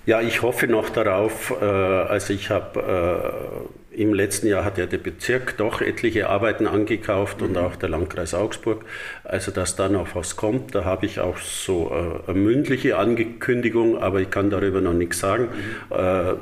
Ja, 0.06 0.22
ich 0.22 0.42
hoffe 0.42 0.68
noch 0.68 0.90
darauf. 0.90 1.62
also 1.62 2.34
ich 2.34 2.50
habe 2.50 3.70
im 3.92 4.14
letzten 4.14 4.48
Jahr 4.48 4.64
hat 4.64 4.78
ja 4.78 4.86
der 4.86 4.98
Bezirk 4.98 5.58
doch 5.58 5.82
etliche 5.82 6.30
Arbeiten 6.30 6.66
angekauft 6.66 7.42
mhm. 7.42 7.48
und 7.48 7.58
auch 7.58 7.76
der 7.76 7.90
Landkreis 7.90 8.34
Augsburg. 8.34 8.86
Also 9.24 9.52
dass 9.52 9.76
da 9.76 9.90
noch 9.90 10.16
was 10.16 10.36
kommt, 10.36 10.74
da 10.74 10.86
habe 10.86 11.06
ich 11.06 11.20
auch 11.20 11.38
so 11.38 11.92
äh, 11.92 12.30
eine 12.32 12.40
mündliche 12.40 12.98
Ankündigung, 12.98 14.02
aber 14.02 14.22
ich 14.22 14.30
kann 14.30 14.50
darüber 14.50 14.82
noch 14.82 14.94
nichts 14.94 15.20
sagen. 15.20 15.50
Mhm. 15.90 15.96
Äh, 15.96 16.34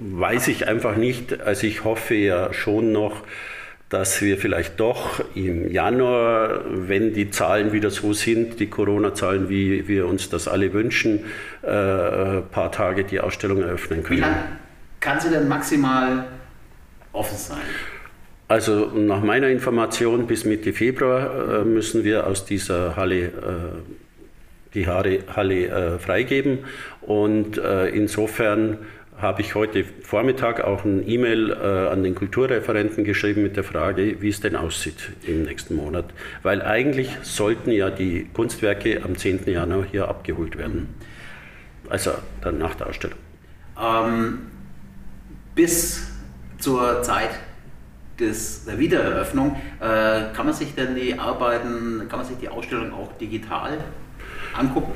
weiß 0.00 0.48
ich 0.48 0.68
einfach 0.68 0.96
nicht. 0.96 1.40
Also 1.40 1.66
ich 1.66 1.84
hoffe 1.84 2.14
ja 2.14 2.52
schon 2.52 2.92
noch, 2.92 3.22
dass 3.94 4.20
wir 4.20 4.38
vielleicht 4.38 4.80
doch 4.80 5.22
im 5.36 5.70
Januar, 5.70 6.62
wenn 6.66 7.14
die 7.14 7.30
Zahlen 7.30 7.72
wieder 7.72 7.90
so 7.90 8.12
sind, 8.12 8.58
die 8.58 8.66
Corona-Zahlen, 8.66 9.48
wie 9.48 9.86
wir 9.86 10.08
uns 10.08 10.28
das 10.28 10.48
alle 10.48 10.72
wünschen, 10.72 11.20
äh, 11.62 11.68
ein 11.68 12.42
paar 12.50 12.72
Tage 12.72 13.04
die 13.04 13.20
Ausstellung 13.20 13.62
eröffnen 13.62 14.02
können. 14.02 14.18
Wie 14.18 14.20
lange 14.22 14.42
kann 14.98 15.20
sie 15.20 15.30
denn 15.30 15.46
maximal 15.46 16.24
offen 17.12 17.38
sein? 17.38 17.62
Also 18.48 18.86
nach 18.86 19.22
meiner 19.22 19.46
Information 19.48 20.26
bis 20.26 20.44
Mitte 20.44 20.72
Februar 20.72 21.60
äh, 21.60 21.64
müssen 21.64 22.02
wir 22.02 22.26
aus 22.26 22.44
dieser 22.44 22.96
Halle 22.96 23.26
äh, 23.26 23.30
die 24.74 24.88
Halle, 24.88 25.20
Halle 25.36 25.68
äh, 25.68 25.98
freigeben 26.00 26.58
und 27.02 27.58
äh, 27.58 27.90
insofern 27.90 28.78
habe 29.18 29.42
ich 29.42 29.54
heute 29.54 29.84
Vormittag 29.84 30.62
auch 30.62 30.84
ein 30.84 31.08
E-Mail 31.08 31.50
äh, 31.50 31.92
an 31.92 32.02
den 32.02 32.14
Kulturreferenten 32.14 33.04
geschrieben 33.04 33.42
mit 33.42 33.56
der 33.56 33.64
Frage, 33.64 34.20
wie 34.20 34.28
es 34.28 34.40
denn 34.40 34.56
aussieht 34.56 35.12
im 35.26 35.44
nächsten 35.44 35.76
Monat. 35.76 36.06
Weil 36.42 36.62
eigentlich 36.62 37.10
sollten 37.22 37.70
ja 37.70 37.90
die 37.90 38.28
Kunstwerke 38.32 39.02
am 39.04 39.16
10. 39.16 39.46
Januar 39.46 39.84
hier 39.84 40.08
abgeholt 40.08 40.58
werden. 40.58 40.94
Also 41.88 42.12
dann 42.40 42.58
nach 42.58 42.74
der 42.74 42.88
Ausstellung. 42.88 43.18
Ähm, 43.80 44.38
bis 45.54 46.10
zur 46.58 47.02
Zeit 47.02 47.30
des, 48.18 48.64
der 48.64 48.78
Wiedereröffnung, 48.78 49.56
äh, 49.80 50.32
kann 50.34 50.46
man 50.46 50.52
sich 50.52 50.74
denn 50.74 50.94
die 50.94 51.18
Arbeiten, 51.18 52.06
kann 52.08 52.20
man 52.20 52.26
sich 52.26 52.38
die 52.38 52.48
Ausstellung 52.48 52.92
auch 52.92 53.12
digital 53.18 53.78
angucken? 54.56 54.92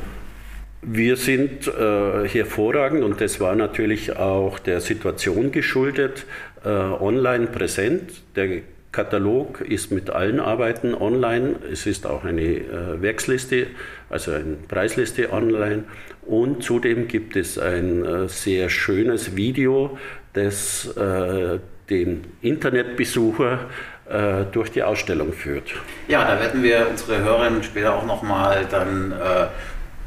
Wir 0.81 1.17
sind 1.17 1.67
äh, 1.67 2.29
hervorragend 2.29 3.03
und 3.03 3.21
das 3.21 3.41
war 3.41 3.57
natürlich 3.57 4.17
auch 4.17 4.61
der 4.61 4.81
Situation 4.81 5.51
geschuldet, 5.51 6.25
äh, 6.65 6.69
online 6.69 7.49
präsent. 7.49 8.13
Der 8.37 8.61
Katalog 8.93 9.61
ist 9.61 9.91
mit 9.91 10.09
allen 10.09 10.39
Arbeiten 10.39 10.95
online. 10.95 11.57
Es 11.71 11.87
ist 11.87 12.07
auch 12.07 12.25
eine 12.25 12.43
äh, 12.43 13.03
Werksliste, 13.03 13.67
also 14.09 14.31
eine 14.31 14.57
Preisliste 14.69 15.33
online. 15.33 15.85
Und 16.23 16.63
zudem 16.63 17.09
gibt 17.09 17.35
es 17.35 17.59
ein 17.59 18.05
äh, 18.05 18.29
sehr 18.29 18.71
schönes 18.71 19.35
Video, 19.35 19.99
das 20.33 20.97
äh, 20.97 21.59
den 21.91 22.25
Internetbesucher 22.41 23.61
äh, 24.09 24.45
durch 24.53 24.71
die 24.71 24.83
Ausstellung 24.83 25.33
führt. 25.33 25.75
Ja, 26.07 26.25
da 26.25 26.39
werden 26.41 26.63
wir 26.63 26.87
unsere 26.89 27.19
Hörerinnen 27.19 27.63
später 27.65 27.95
auch 27.95 28.07
nochmal 28.07 28.65
dann 28.71 29.13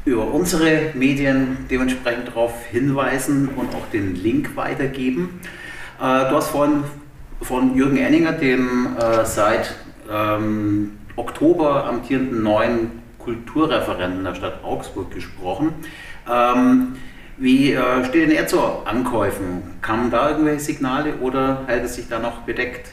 über 0.04 0.32
unsere 0.32 0.90
Medien 0.94 1.66
dementsprechend 1.70 2.28
darauf 2.28 2.64
hinweisen 2.66 3.48
und 3.56 3.74
auch 3.74 3.88
den 3.92 4.14
Link 4.16 4.56
weitergeben. 4.56 5.40
Äh, 6.00 6.28
du 6.28 6.36
hast 6.36 6.48
vorhin 6.48 6.84
von 7.40 7.76
Jürgen 7.76 7.96
Enninger, 7.96 8.32
dem 8.32 8.96
äh, 8.98 9.24
seit 9.24 9.74
ähm, 10.10 10.92
Oktober 11.16 11.86
amtierenden 11.86 12.42
neuen 12.42 13.02
Kulturreferenten 13.18 14.24
der 14.24 14.34
Stadt 14.34 14.64
Augsburg 14.64 15.10
gesprochen. 15.12 15.72
Ähm, 16.30 16.96
wie 17.38 17.72
äh, 17.72 18.04
steht 18.04 18.28
denn 18.28 18.36
er 18.36 18.46
zu 18.46 18.60
Ankäufen? 18.84 19.62
Kamen 19.80 20.10
da 20.10 20.30
irgendwelche 20.30 20.60
Signale 20.60 21.14
oder 21.16 21.64
hält 21.66 21.84
es 21.84 21.94
sich 21.94 22.08
da 22.08 22.18
noch 22.18 22.40
bedeckt? 22.40 22.90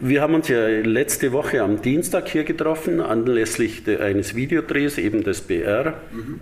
Wir 0.00 0.22
haben 0.22 0.34
uns 0.34 0.48
ja 0.48 0.66
letzte 0.68 1.32
Woche 1.32 1.62
am 1.62 1.82
Dienstag 1.82 2.28
hier 2.28 2.44
getroffen, 2.44 3.00
anlässlich 3.00 3.82
eines 4.00 4.36
Videodrehs, 4.36 4.96
eben 4.98 5.24
des 5.24 5.40
BR. 5.40 5.94
Mhm. 6.12 6.40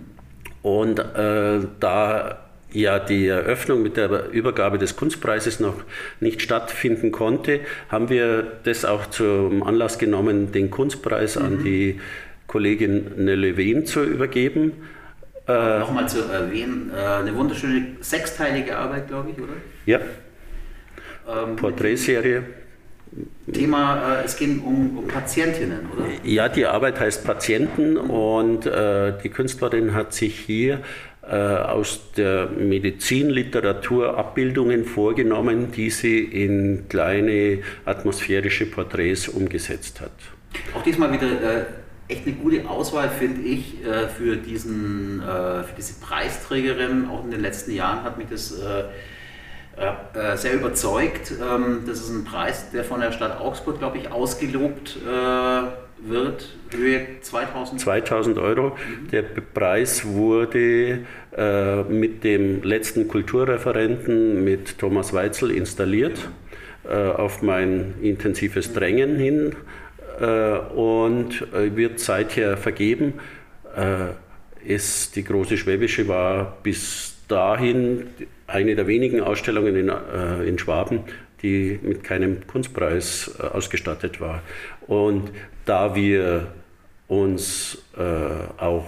Und 0.61 0.99
äh, 0.99 1.59
da 1.79 2.39
ja 2.71 2.99
die 2.99 3.27
Eröffnung 3.27 3.81
mit 3.81 3.97
der 3.97 4.29
Übergabe 4.31 4.77
des 4.77 4.95
Kunstpreises 4.95 5.59
noch 5.59 5.75
nicht 6.19 6.41
stattfinden 6.41 7.11
konnte, 7.11 7.61
haben 7.89 8.09
wir 8.09 8.45
das 8.63 8.85
auch 8.85 9.07
zum 9.07 9.63
Anlass 9.63 9.97
genommen, 9.97 10.51
den 10.51 10.69
Kunstpreis 10.69 11.37
mhm. 11.37 11.45
an 11.45 11.63
die 11.63 11.99
Kollegin 12.45 13.11
Nelle 13.17 13.57
Wehn 13.57 13.85
zu 13.85 14.03
übergeben. 14.03 14.73
Äh, 15.47 15.79
Nochmal 15.79 16.07
zu 16.07 16.23
erwähnen, 16.23 16.91
äh, 16.95 16.99
eine 16.99 17.35
wunderschöne 17.35 17.95
sechsteilige 18.01 18.77
Arbeit, 18.77 19.07
glaube 19.07 19.31
ich, 19.31 19.37
oder? 19.41 19.53
Ja. 19.85 19.99
Ähm, 21.27 21.55
Porträtserie. 21.55 22.43
Thema, 23.51 24.19
äh, 24.19 24.25
es 24.25 24.37
ging 24.37 24.59
um, 24.59 24.97
um, 24.97 25.07
Patientinnen, 25.07 25.87
oder? 25.93 26.05
Ja, 26.23 26.49
die 26.49 26.65
Arbeit 26.65 26.99
heißt 26.99 27.23
Patienten 27.23 27.97
und 27.97 28.65
äh, 28.65 29.13
die 29.23 29.29
Künstlerin 29.29 29.93
hat 29.93 30.13
sich 30.13 30.37
hier 30.39 30.81
äh, 31.29 31.35
aus 31.35 32.11
der 32.15 32.47
Medizinliteratur 32.47 34.17
Abbildungen 34.17 34.85
vorgenommen, 34.85 35.71
die 35.71 35.89
sie 35.89 36.19
in 36.19 36.85
kleine 36.89 37.59
atmosphärische 37.85 38.65
Porträts 38.65 39.27
umgesetzt 39.27 40.01
hat. 40.01 40.11
Auch 40.73 40.83
diesmal 40.83 41.11
wieder 41.11 41.27
äh, 41.27 41.65
echt 42.07 42.25
eine 42.25 42.35
gute 42.35 42.67
Auswahl, 42.69 43.09
finde 43.09 43.41
ich, 43.41 43.83
äh, 43.85 44.07
für, 44.07 44.37
diesen, 44.37 45.21
äh, 45.21 45.63
für 45.63 45.75
diese 45.75 45.99
Preisträgerin. 45.99 47.09
Auch 47.09 47.23
in 47.23 47.31
den 47.31 47.41
letzten 47.41 47.73
Jahren 47.73 48.03
hat 48.03 48.17
mich 48.17 48.27
das 48.29 48.53
äh, 49.77 50.37
sehr 50.37 50.53
überzeugt. 50.53 51.31
Ähm, 51.31 51.83
das 51.85 51.99
ist 51.99 52.09
ein 52.09 52.23
Preis, 52.23 52.71
der 52.71 52.83
von 52.83 53.01
der 53.01 53.11
Stadt 53.11 53.39
Augsburg, 53.39 53.79
glaube 53.79 53.97
ich, 53.97 54.11
ausgelobt 54.11 54.97
wird. 55.99 56.49
Höhe 56.75 57.07
2000, 57.21 57.81
2000 57.81 58.37
Euro. 58.37 58.69
Mhm. 58.69 59.07
Der 59.11 59.23
Preis 59.23 60.05
wurde 60.05 60.99
mit 61.89 62.23
dem 62.23 62.61
letzten 62.61 63.07
Kulturreferenten, 63.07 64.43
mit 64.43 64.77
Thomas 64.77 65.13
Weitzel, 65.13 65.49
installiert. 65.49 66.29
auf 66.83 67.41
mein 67.41 67.95
intensives 68.01 68.73
Drängen 68.73 69.15
hin 69.17 69.55
äh, 70.19 70.57
und 70.73 71.41
äh, 71.53 71.75
wird 71.75 71.99
seither 71.99 72.57
vergeben. 72.57 73.13
Äh, 73.75 74.13
die 75.15 75.23
große 75.23 75.57
Schwäbische 75.57 76.07
war 76.07 76.57
bis 76.61 77.15
dahin 77.27 78.07
eine 78.47 78.75
der 78.75 78.87
wenigen 78.87 79.21
Ausstellungen 79.21 79.75
in, 79.75 79.89
äh, 79.89 80.43
in 80.43 80.57
Schwaben, 80.57 81.01
die 81.41 81.79
mit 81.81 82.03
keinem 82.03 82.47
Kunstpreis 82.47 83.35
äh, 83.39 83.43
ausgestattet 83.43 84.19
war. 84.19 84.41
Und 84.87 85.31
da 85.65 85.95
wir 85.95 86.47
uns 87.07 87.83
äh, 87.97 88.01
auch 88.61 88.87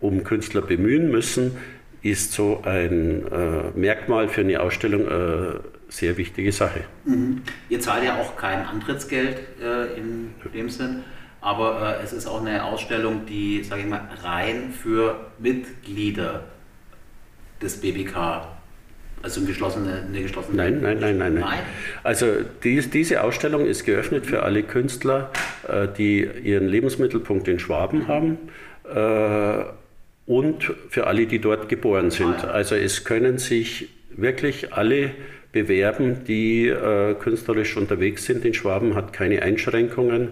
um 0.00 0.24
Künstler 0.24 0.62
bemühen 0.62 1.10
müssen, 1.10 1.56
ist 2.02 2.32
so 2.32 2.62
ein 2.64 3.26
äh, 3.30 3.70
Merkmal 3.74 4.28
für 4.28 4.40
eine 4.40 4.60
Ausstellung 4.60 5.08
eine 5.08 5.60
sehr 5.88 6.16
wichtige 6.16 6.52
Sache. 6.52 6.80
Mhm. 7.04 7.42
Ihr 7.68 7.80
zahlt 7.80 8.04
ja 8.04 8.20
auch 8.20 8.36
kein 8.36 8.64
Antrittsgeld 8.66 9.38
äh, 9.60 9.98
in 9.98 10.34
dem 10.52 10.68
Sinn, 10.68 11.04
aber 11.40 11.98
äh, 12.00 12.02
es 12.02 12.12
ist 12.12 12.26
auch 12.26 12.40
eine 12.40 12.64
Ausstellung, 12.64 13.26
die, 13.26 13.62
sage 13.62 13.82
ich 13.82 13.88
mal, 13.88 14.08
rein 14.22 14.72
für 14.72 15.30
Mitglieder 15.38 16.44
des 17.60 17.80
BBK 17.80 18.48
also 19.22 19.40
eine 19.40 19.48
geschlossene, 19.48 20.04
eine 20.08 20.22
geschlossene 20.22 20.56
nein, 20.56 20.80
nein, 20.80 20.98
nein, 21.00 21.18
nein, 21.18 21.34
nein. 21.34 21.58
Also 22.02 22.26
dies, 22.64 22.90
diese 22.90 23.22
Ausstellung 23.22 23.66
ist 23.66 23.84
geöffnet 23.84 24.26
für 24.26 24.42
alle 24.42 24.62
Künstler, 24.62 25.30
äh, 25.68 25.86
die 25.96 26.28
ihren 26.42 26.68
Lebensmittelpunkt 26.68 27.46
in 27.48 27.58
Schwaben 27.58 28.00
mhm. 28.00 28.08
haben 28.08 28.38
äh, 28.94 29.64
und 30.26 30.72
für 30.88 31.06
alle, 31.06 31.26
die 31.26 31.38
dort 31.38 31.68
geboren 31.68 32.10
sind. 32.10 32.44
Also 32.44 32.74
es 32.74 33.04
können 33.04 33.38
sich 33.38 33.88
wirklich 34.10 34.72
alle 34.72 35.12
bewerben, 35.52 36.24
die 36.26 36.68
äh, 36.68 37.14
künstlerisch 37.14 37.76
unterwegs 37.76 38.24
sind 38.24 38.44
in 38.44 38.54
Schwaben, 38.54 38.94
hat 38.94 39.12
keine 39.12 39.42
Einschränkungen. 39.42 40.30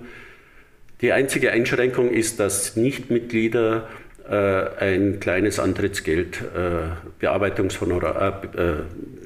Die 1.01 1.13
einzige 1.13 1.53
Einschränkung 1.53 2.11
ist, 2.11 2.41
dass 2.41 2.77
Nichtmitglieder 2.77 3.89
ein 4.31 5.19
kleines 5.19 5.59
Antrittsgeld, 5.59 6.41
äh, 6.41 6.91
Bearbeitungshonorar, 7.19 8.45
äh, 8.55 8.75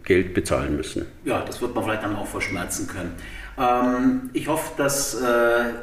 Geld 0.02 0.32
bezahlen 0.32 0.76
müssen. 0.76 1.04
Ja, 1.24 1.42
das 1.46 1.60
wird 1.60 1.74
man 1.74 1.84
vielleicht 1.84 2.02
dann 2.02 2.16
auch 2.16 2.26
verschmerzen 2.26 2.86
können. 2.86 3.12
Ähm, 3.58 4.30
ich 4.32 4.48
hoffe, 4.48 4.72
dass 4.78 5.22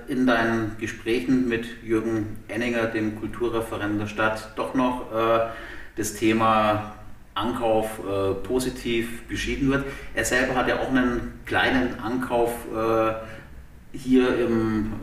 in 0.07 0.25
deinen 0.25 0.75
Gesprächen 0.79 1.47
mit 1.47 1.67
Jürgen 1.83 2.37
Enninger, 2.47 2.87
dem 2.87 3.19
Kulturreferenten 3.19 3.99
der 3.99 4.07
Stadt, 4.07 4.53
doch 4.55 4.73
noch 4.73 5.05
das 5.95 6.13
Thema 6.15 6.95
Ankauf 7.33 7.99
positiv 8.43 9.23
beschieden 9.27 9.71
wird. 9.71 9.85
Er 10.15 10.25
selber 10.25 10.55
hat 10.55 10.67
ja 10.67 10.79
auch 10.79 10.89
einen 10.89 11.39
kleinen 11.45 11.99
Ankauf 11.99 12.51
hier 13.93 14.39
im 14.39 14.93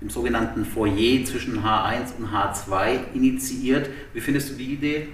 im 0.00 0.10
sogenannten 0.10 0.64
Foyer 0.64 1.24
zwischen 1.24 1.62
H1 1.62 2.16
und 2.18 2.28
H2 2.28 3.14
initiiert. 3.14 3.88
Wie 4.12 4.20
findest 4.20 4.50
du 4.50 4.54
die 4.54 4.72
Idee? 4.72 5.08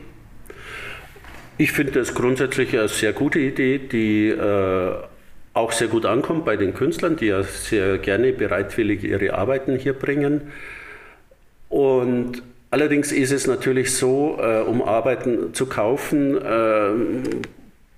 Ich 1.58 1.72
finde 1.72 1.92
das 1.92 2.14
grundsätzlich 2.14 2.76
eine 2.76 2.88
sehr 2.88 3.12
gute 3.12 3.38
Idee, 3.38 3.78
die 3.78 4.28
äh, 4.28 4.94
auch 5.54 5.72
sehr 5.72 5.88
gut 5.88 6.06
ankommt 6.06 6.44
bei 6.44 6.56
den 6.56 6.74
Künstlern, 6.74 7.16
die 7.16 7.26
ja 7.26 7.42
sehr 7.42 7.98
gerne 7.98 8.32
bereitwillig 8.32 9.04
ihre 9.04 9.34
Arbeiten 9.34 9.76
hier 9.76 9.92
bringen. 9.92 10.42
Und 11.68 12.42
allerdings 12.70 13.12
ist 13.12 13.32
es 13.32 13.46
natürlich 13.46 13.94
so, 13.94 14.38
äh, 14.40 14.62
um 14.62 14.82
Arbeiten 14.82 15.54
zu 15.54 15.66
kaufen, 15.66 16.36
äh, 16.36 16.90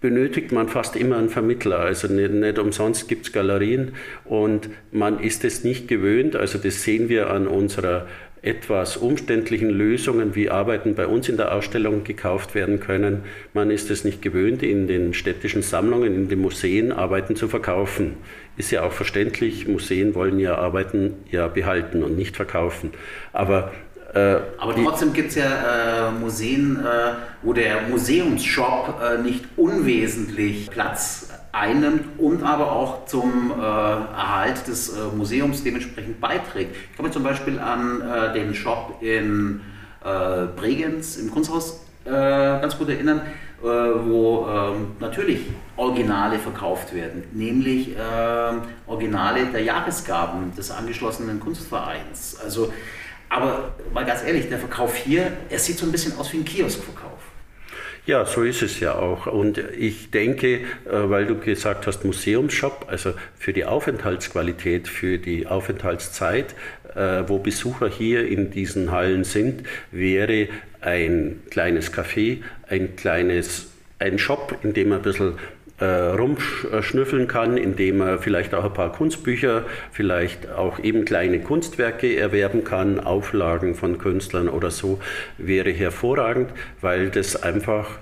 benötigt 0.05 0.53
man 0.53 0.69
fast 0.69 0.97
immer 0.97 1.17
einen 1.17 1.31
Vermittler. 1.31 1.79
Also 1.79 2.09
nicht, 2.09 2.31
nicht 2.31 2.59
umsonst 2.59 3.09
gibt 3.09 3.25
es 3.25 3.33
Galerien 3.33 3.93
und 4.27 4.69
man 4.93 5.19
ist 5.19 5.47
es 5.47 5.65
nicht 5.65 5.89
gewöhnt. 5.89 6.37
Also 6.37 6.59
das 6.59 6.83
sehen 6.83 7.09
wir 7.09 7.31
an 7.31 7.47
unserer 7.47 8.07
etwas 8.43 8.99
umständlichen 8.99 9.71
Lösungen, 9.71 10.35
wie 10.35 10.51
Arbeiten 10.51 10.95
bei 10.95 11.07
uns 11.07 11.31
in 11.31 11.39
der 11.39 11.55
Ausstellung 11.55 12.05
gekauft 12.05 12.55
werden 12.55 12.81
können. 12.81 13.23
Man 13.55 13.71
ist 13.71 13.91
es 13.91 14.05
nicht 14.05 14.21
gewöhnt, 14.21 14.63
in 14.63 14.89
den 14.89 15.15
städtischen 15.15 15.63
Sammlungen, 15.63 16.15
in 16.15 16.29
den 16.29 16.43
Museen 16.43 16.93
Arbeiten 16.93 17.35
zu 17.35 17.49
verkaufen. 17.49 18.19
Ist 18.59 18.73
ja 18.73 18.83
auch 18.83 18.93
verständlich, 18.93 19.67
Museen 19.67 20.15
wollen 20.15 20.39
ja 20.39 20.57
Arbeiten 20.57 21.15
ja 21.31 21.49
behalten 21.49 22.03
und 22.03 22.19
nicht 22.19 22.37
verkaufen. 22.37 22.91
Aber 23.33 23.73
äh, 24.15 24.37
Aber 24.59 24.77
trotzdem 24.77 25.13
gibt 25.13 25.31
es 25.31 25.35
ja 25.35 26.09
äh, 26.09 26.11
Museen, 26.13 26.77
äh, 26.77 27.15
wo 27.43 27.53
der 27.53 27.83
Museumsshop 27.89 29.01
äh, 29.03 29.19
nicht 29.19 29.45
unwesentlich 29.57 30.71
Platz 30.71 31.31
einnimmt 31.51 32.19
und 32.19 32.45
aber 32.45 32.71
auch 32.71 33.07
zum 33.07 33.51
äh, 33.51 33.63
Erhalt 33.63 34.69
des 34.69 34.91
äh, 34.91 35.17
Museums 35.17 35.65
dementsprechend 35.65 36.21
beiträgt. 36.21 36.77
Ich 36.91 36.97
kann 36.97 37.05
mich 37.05 37.13
zum 37.13 37.25
Beispiel 37.25 37.59
an 37.59 38.33
den 38.35 38.55
Shop 38.55 38.99
in 39.01 39.61
Bregenz 40.57 41.17
im 41.17 41.31
Kunsthaus 41.31 41.81
ganz 42.05 42.77
gut 42.77 42.91
erinnern, 42.91 43.23
wo 43.63 44.47
ähm, 44.47 44.89
natürlich 45.01 45.47
Originale 45.77 46.39
verkauft 46.39 46.95
werden, 46.95 47.23
nämlich 47.33 47.97
ähm, 47.99 48.63
Originale 48.87 49.47
der 49.47 49.63
Jahresgaben 49.63 50.55
des 50.55 50.71
angeschlossenen 50.71 51.41
Kunstvereins. 51.41 52.39
Also 52.45 52.71
aber 53.35 53.75
mal 53.93 54.05
ganz 54.05 54.23
ehrlich, 54.23 54.49
der 54.49 54.59
Verkauf 54.59 54.95
hier, 54.95 55.33
er 55.51 55.59
sieht 55.59 55.77
so 55.77 55.87
ein 55.87 55.93
bisschen 55.93 56.17
aus 56.17 56.33
wie 56.33 56.39
ein 56.39 56.45
Kioskverkauf. 56.45 57.19
Ja, 58.07 58.25
so 58.27 58.43
ist 58.43 58.63
es 58.63 58.79
ja 58.81 58.95
auch. 58.95 59.27
Und 59.27 59.59
ich 59.59 60.11
denke, 60.11 60.57
äh, 60.57 60.61
weil 60.91 61.27
du 61.27 61.37
gesagt 61.37 61.87
hast, 61.87 62.05
Museumsshop, 62.05 62.87
also 62.89 63.15
für 63.37 63.53
die 63.53 63.65
Aufenthaltsqualität, 63.65 64.87
für 64.87 65.19
die 65.19 65.49
Aufenthaltszeit, 65.49 66.55
äh, 66.95 67.25
wo 67.27 67.39
Besucher 67.39 67.89
hier 67.89 68.29
in 68.29 68.51
diesen 68.51 68.93
Hallen 68.93 69.25
sind, 69.25 69.65
wäre 69.91 70.49
ein 70.81 71.43
kleines 71.51 71.93
Café, 71.93 72.43
ein 72.69 72.95
kleines, 72.95 73.73
ein 73.99 74.19
Shop, 74.19 74.59
in 74.63 74.75
dem 74.75 74.93
ein 74.93 75.03
bisschen 75.03 75.39
äh, 75.81 75.85
rumschnüffeln 75.85 77.27
kann, 77.27 77.57
indem 77.57 78.01
er 78.01 78.19
vielleicht 78.19 78.55
auch 78.55 78.65
ein 78.65 78.73
paar 78.73 78.93
Kunstbücher, 78.93 79.65
vielleicht 79.91 80.51
auch 80.51 80.79
eben 80.79 81.05
kleine 81.05 81.41
Kunstwerke 81.41 82.17
erwerben 82.17 82.65
kann, 82.65 83.01
Auflagen 83.01 83.75
von 83.75 83.99
Künstlern 83.99 84.49
oder 84.49 84.71
so, 84.71 85.01
wäre 85.37 85.71
hervorragend, 85.71 86.51
weil 86.81 87.11
das 87.11 87.43
einfach 87.43 87.99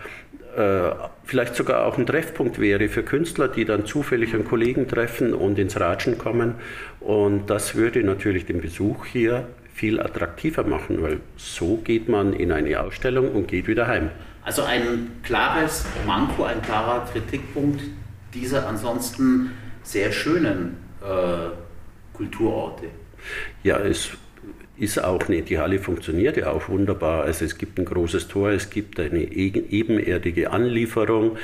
äh, 0.57 0.91
vielleicht 1.25 1.57
sogar 1.57 1.87
auch 1.87 1.97
ein 1.97 2.07
Treffpunkt 2.07 2.59
wäre 2.59 2.89
für 2.89 3.03
Künstler, 3.03 3.49
die 3.49 3.65
dann 3.65 3.87
zufällig 3.87 4.35
einen 4.35 4.45
Kollegen 4.45 4.87
treffen 4.87 5.33
und 5.33 5.59
ins 5.59 5.81
Ratschen 5.81 6.19
kommen. 6.19 6.57
Und 7.01 7.49
das 7.49 7.75
würde 7.75 8.03
natürlich 8.03 8.45
den 8.45 8.61
Besuch 8.61 9.07
hier 9.07 9.47
viel 9.75 9.99
attraktiver 9.99 10.65
machen, 10.65 11.01
weil 11.01 11.21
so 11.37 11.79
geht 11.79 12.09
man 12.09 12.35
in 12.35 12.53
eine 12.53 12.81
Ausstellung 12.81 13.33
und 13.33 13.49
geht 13.49 13.67
wieder 13.67 13.87
heim. 13.87 14.11
Also 14.45 14.63
ein 14.63 15.21
klares 15.23 15.85
Manko, 16.07 16.45
ein 16.45 16.61
klarer 16.63 17.07
Kritikpunkt 17.07 17.81
dieser 18.35 18.67
ansonsten 18.67 19.53
sehr 19.83 20.11
schönen 20.13 20.77
äh, 21.01 21.51
Kulturorte. 22.17 22.87
Ja, 23.63 23.79
es 23.79 24.11
ist 24.77 25.03
auch 25.03 25.29
nicht. 25.29 25.49
Die 25.49 25.59
Halle 25.59 25.79
funktioniert 25.79 26.37
ja 26.37 26.51
auch 26.51 26.69
wunderbar. 26.69 27.25
Also 27.25 27.45
es 27.45 27.57
gibt 27.57 27.79
ein 27.79 27.85
großes 27.85 28.29
Tor, 28.29 28.51
es 28.51 28.71
gibt 28.71 28.99
eine 28.99 29.23
ebenerdige 29.23 30.51
Anlieferung. 30.51 31.37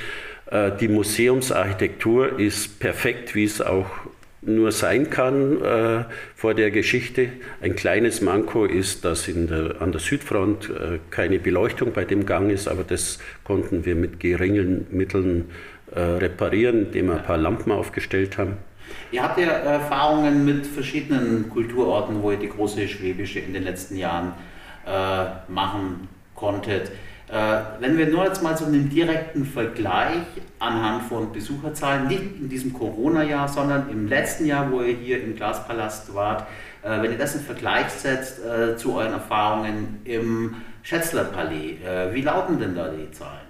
Äh, 0.51 0.73
die 0.81 0.89
Museumsarchitektur 0.89 2.39
ist 2.39 2.81
perfekt, 2.81 3.35
wie 3.35 3.45
es 3.45 3.61
auch 3.61 3.87
nur 4.55 4.73
sein 4.73 5.11
kann 5.11 5.63
äh, 5.63 6.05
vor 6.35 6.55
der 6.55 6.71
Geschichte. 6.71 7.29
Ein 7.61 7.77
kleines 7.77 8.21
Manko 8.21 8.65
ist, 8.65 9.05
dass 9.05 9.27
der, 9.27 9.81
an 9.81 9.93
der 9.93 10.01
Südfront 10.01 10.71
äh, 10.71 10.99
keine 11.11 11.39
Beleuchtung 11.39 11.93
bei 11.93 12.05
dem 12.05 12.27
Gang 12.27 12.51
ist, 12.51 12.69
aber 12.69 12.85
das 12.85 13.19
konnten 13.45 13.85
wir 13.85 13.95
mit 13.95 14.21
geringen 14.21 14.87
Mitteln 14.91 15.51
äh, 15.95 16.01
reparieren, 16.01 16.87
indem 16.87 17.07
wir 17.07 17.17
ein 17.17 17.23
paar 17.23 17.39
Lampen 17.39 17.73
aufgestellt 17.73 18.39
haben. 18.39 18.57
Ihr 19.11 19.23
habt 19.23 19.39
ja 19.39 19.47
Erfahrungen 19.47 20.45
mit 20.45 20.67
verschiedenen 20.67 21.49
Kulturorten, 21.51 22.23
wo 22.23 22.31
ihr 22.31 22.39
die 22.39 22.49
große 22.49 22.89
Schwäbische 22.89 23.41
in 23.41 23.53
den 23.53 23.65
letzten 23.65 23.97
Jahren 23.97 24.33
äh, 24.87 25.25
machen 25.51 26.09
konntet. 26.35 26.91
Äh, 27.31 27.61
wenn 27.81 27.99
wir 27.99 28.07
nur 28.07 28.25
jetzt 28.25 28.43
mal 28.43 28.57
so 28.57 28.65
einen 28.65 28.89
direkten 28.89 29.45
Vergleich 29.45 30.25
anhand 30.59 31.03
von 31.05 31.31
Besucherzahlen, 31.31 32.09
nicht 32.09 32.23
in 32.41 32.49
diesem 32.49 32.73
Corona-Jahr, 32.73 33.49
sondern 33.49 33.91
im 33.91 34.09
letzten 34.09 34.47
Jahr, 34.47 34.71
wo 34.73 34.81
ihr 34.81 34.97
hier 34.97 35.23
im 35.23 35.37
Glaspalast 35.37 36.15
wart, 36.15 36.47
äh, 36.83 37.03
wenn 37.03 37.13
ihr 37.13 37.19
das 37.19 37.35
in 37.35 37.43
Vergleich 37.43 37.91
setzt 37.91 38.43
äh, 38.43 38.77
zu 38.79 38.95
euren 38.95 39.13
Erfahrungen 39.13 40.01
im 40.05 40.55
Schätzler-Palais, 40.83 41.77
wie 42.13 42.23
lauten 42.23 42.59
denn 42.59 42.75
da 42.75 42.89
die 42.89 43.11
Zahlen? 43.11 43.47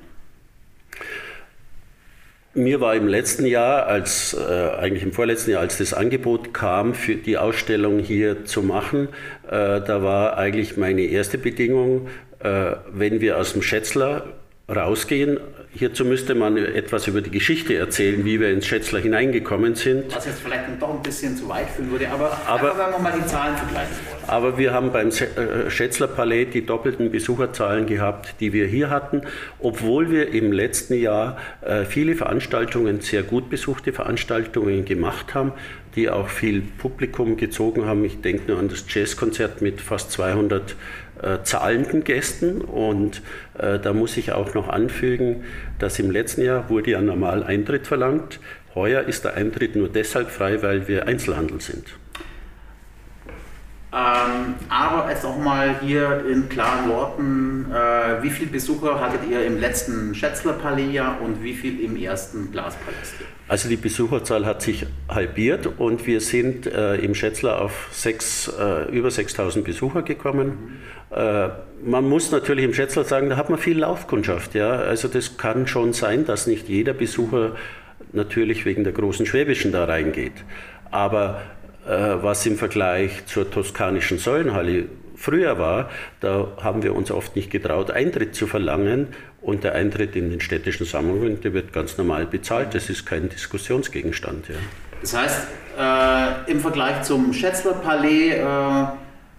Mir 2.58 2.80
war 2.80 2.96
im 2.96 3.06
letzten 3.06 3.46
Jahr, 3.46 3.86
als 3.86 4.34
äh, 4.34 4.70
eigentlich 4.76 5.04
im 5.04 5.12
vorletzten 5.12 5.52
Jahr, 5.52 5.60
als 5.60 5.78
das 5.78 5.94
Angebot 5.94 6.52
kam, 6.52 6.92
für 6.92 7.14
die 7.14 7.38
Ausstellung 7.38 8.00
hier 8.00 8.46
zu 8.46 8.62
machen, 8.62 9.10
äh, 9.46 9.80
da 9.80 10.02
war 10.02 10.36
eigentlich 10.36 10.76
meine 10.76 11.02
erste 11.02 11.38
Bedingung, 11.38 12.08
äh, 12.40 12.72
wenn 12.92 13.20
wir 13.20 13.38
aus 13.38 13.52
dem 13.52 13.62
Schätzler 13.62 14.24
rausgehen, 14.68 15.38
hierzu 15.72 16.04
müsste 16.04 16.34
man 16.34 16.56
etwas 16.56 17.06
über 17.06 17.20
die 17.20 17.30
Geschichte 17.30 17.74
erzählen, 17.74 18.24
wie 18.24 18.40
wir 18.40 18.50
ins 18.50 18.66
Schätzler 18.66 19.00
hineingekommen 19.00 19.74
sind. 19.74 20.14
Was 20.14 20.26
jetzt 20.26 20.40
vielleicht 20.40 20.64
doch 20.80 20.94
ein 20.94 21.02
bisschen 21.02 21.36
zu 21.36 21.48
weit 21.48 21.68
führen 21.70 21.90
würde, 21.90 22.08
aber, 22.08 22.36
aber 22.46 22.76
wenn 22.78 22.92
wir 22.92 22.98
mal 22.98 23.12
die 23.18 23.26
Zahlen 23.26 23.56
vergleichen 23.56 23.96
wollen. 24.10 24.24
Aber 24.28 24.58
wir 24.58 24.72
haben 24.72 24.92
beim 24.92 25.08
äh, 25.08 25.70
Schätzler 25.70 26.08
Palais 26.08 26.46
die 26.46 26.64
doppelten 26.64 27.10
Besucherzahlen 27.10 27.86
gehabt, 27.86 28.34
die 28.40 28.52
wir 28.52 28.66
hier 28.66 28.90
hatten, 28.90 29.22
obwohl 29.58 30.10
wir 30.10 30.32
im 30.32 30.52
letzten 30.52 30.94
Jahr 30.94 31.38
äh, 31.62 31.84
viele 31.84 32.14
Veranstaltungen, 32.14 33.00
sehr 33.00 33.22
gut 33.22 33.50
besuchte 33.50 33.92
Veranstaltungen 33.92 34.84
gemacht 34.84 35.34
haben, 35.34 35.52
die 35.96 36.10
auch 36.10 36.28
viel 36.28 36.60
Publikum 36.60 37.36
gezogen 37.36 37.86
haben. 37.86 38.04
Ich 38.04 38.20
denke 38.20 38.50
nur 38.50 38.60
an 38.60 38.68
das 38.68 38.84
Jazzkonzert 38.88 39.62
mit 39.62 39.80
fast 39.80 40.12
200 40.12 40.76
äh, 41.22 41.42
zahlenden 41.42 42.04
Gästen. 42.04 42.60
Und 42.60 43.22
äh, 43.58 43.78
da 43.78 43.92
muss 43.92 44.16
ich 44.16 44.32
auch 44.32 44.54
noch 44.54 44.68
anfügen, 44.68 45.44
dass 45.78 45.98
im 45.98 46.10
letzten 46.10 46.42
Jahr 46.42 46.68
wurde 46.68 46.92
ja 46.92 47.00
normal 47.00 47.44
Eintritt 47.44 47.86
verlangt. 47.86 48.40
Heuer 48.74 49.02
ist 49.02 49.24
der 49.24 49.34
Eintritt 49.34 49.76
nur 49.76 49.88
deshalb 49.88 50.30
frei, 50.30 50.62
weil 50.62 50.88
wir 50.88 51.06
Einzelhandel 51.06 51.60
sind. 51.60 51.84
Ähm, 53.90 54.54
aber 54.68 55.10
jetzt 55.10 55.24
auch 55.24 55.38
mal 55.38 55.80
hier 55.80 56.26
in 56.30 56.48
klaren 56.50 56.90
Worten, 56.90 57.72
äh, 57.72 58.22
wie 58.22 58.28
viele 58.28 58.50
Besucher 58.50 59.00
hattet 59.00 59.20
ihr 59.30 59.46
im 59.46 59.58
letzten 59.58 60.14
Schätzler 60.14 60.52
Palais 60.52 61.00
und 61.24 61.42
wie 61.42 61.54
viel 61.54 61.80
im 61.80 61.96
ersten 61.96 62.52
Glaspalast? 62.52 63.14
Also 63.48 63.70
die 63.70 63.76
Besucherzahl 63.76 64.44
hat 64.44 64.60
sich 64.60 64.84
halbiert 65.08 65.66
und 65.78 66.06
wir 66.06 66.20
sind 66.20 66.66
äh, 66.66 66.96
im 66.96 67.14
Schätzler 67.14 67.62
auf 67.62 67.88
sechs, 67.90 68.48
äh, 68.48 68.90
über 68.90 69.10
6000 69.10 69.64
Besucher 69.64 70.02
gekommen. 70.02 70.46
Mhm. 70.48 70.98
Man 71.82 72.06
muss 72.06 72.30
natürlich 72.32 72.66
im 72.66 72.74
Schätzler 72.74 73.02
sagen, 73.02 73.30
da 73.30 73.38
hat 73.38 73.48
man 73.48 73.58
viel 73.58 73.78
Laufkundschaft. 73.78 74.54
Ja? 74.54 74.72
Also 74.72 75.08
das 75.08 75.38
kann 75.38 75.66
schon 75.66 75.94
sein, 75.94 76.26
dass 76.26 76.46
nicht 76.46 76.68
jeder 76.68 76.92
Besucher 76.92 77.56
natürlich 78.12 78.66
wegen 78.66 78.84
der 78.84 78.92
großen 78.92 79.24
Schwäbischen 79.24 79.72
da 79.72 79.86
reingeht. 79.86 80.44
Aber 80.90 81.40
was 81.88 82.44
im 82.44 82.56
Vergleich 82.56 83.24
zur 83.26 83.50
toskanischen 83.50 84.18
Säulenhalle 84.18 84.86
früher 85.18 85.58
war, 85.58 85.90
da 86.20 86.48
haben 86.62 86.82
wir 86.82 86.94
uns 86.94 87.10
oft 87.10 87.36
nicht 87.36 87.50
getraut, 87.50 87.90
Eintritt 87.90 88.34
zu 88.34 88.46
verlangen. 88.46 89.08
Und 89.40 89.62
der 89.62 89.74
Eintritt 89.74 90.16
in 90.16 90.30
den 90.30 90.40
städtischen 90.40 90.84
Sammlungen, 90.84 91.40
der 91.40 91.54
wird 91.54 91.72
ganz 91.72 91.96
normal 91.96 92.26
bezahlt. 92.26 92.74
Das 92.74 92.90
ist 92.90 93.06
kein 93.06 93.28
Diskussionsgegenstand. 93.28 94.48
Ja. 94.48 94.54
Das 95.00 95.16
heißt, 95.16 95.46
äh, 95.78 96.50
im 96.50 96.60
Vergleich 96.60 97.02
zum 97.02 97.32
Schätzler 97.32 97.74
Palais 97.74 98.32
äh, 98.32 98.44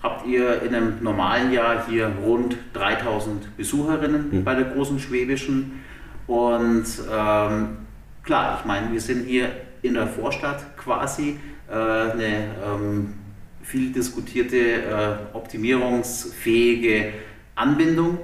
habt 0.01 0.25
ihr 0.25 0.61
in 0.61 0.73
einem 0.73 0.93
normalen 1.01 1.51
Jahr 1.51 1.85
hier 1.89 2.11
rund 2.23 2.55
3000 2.73 3.57
Besucherinnen 3.57 4.29
mhm. 4.31 4.43
bei 4.43 4.55
der 4.55 4.65
großen 4.65 4.99
Schwäbischen. 4.99 5.83
Und 6.27 6.85
ähm, 7.11 7.77
klar, 8.23 8.59
ich 8.59 8.65
meine, 8.65 8.91
wir 8.93 9.01
sind 9.01 9.25
hier 9.25 9.49
in 9.81 9.95
der 9.95 10.07
Vorstadt 10.07 10.77
quasi. 10.77 11.39
Äh, 11.69 11.73
eine 11.73 12.55
ähm, 12.65 13.13
viel 13.61 13.91
diskutierte, 13.91 14.57
äh, 14.57 15.35
optimierungsfähige 15.35 17.13
Anbindung. 17.55 18.17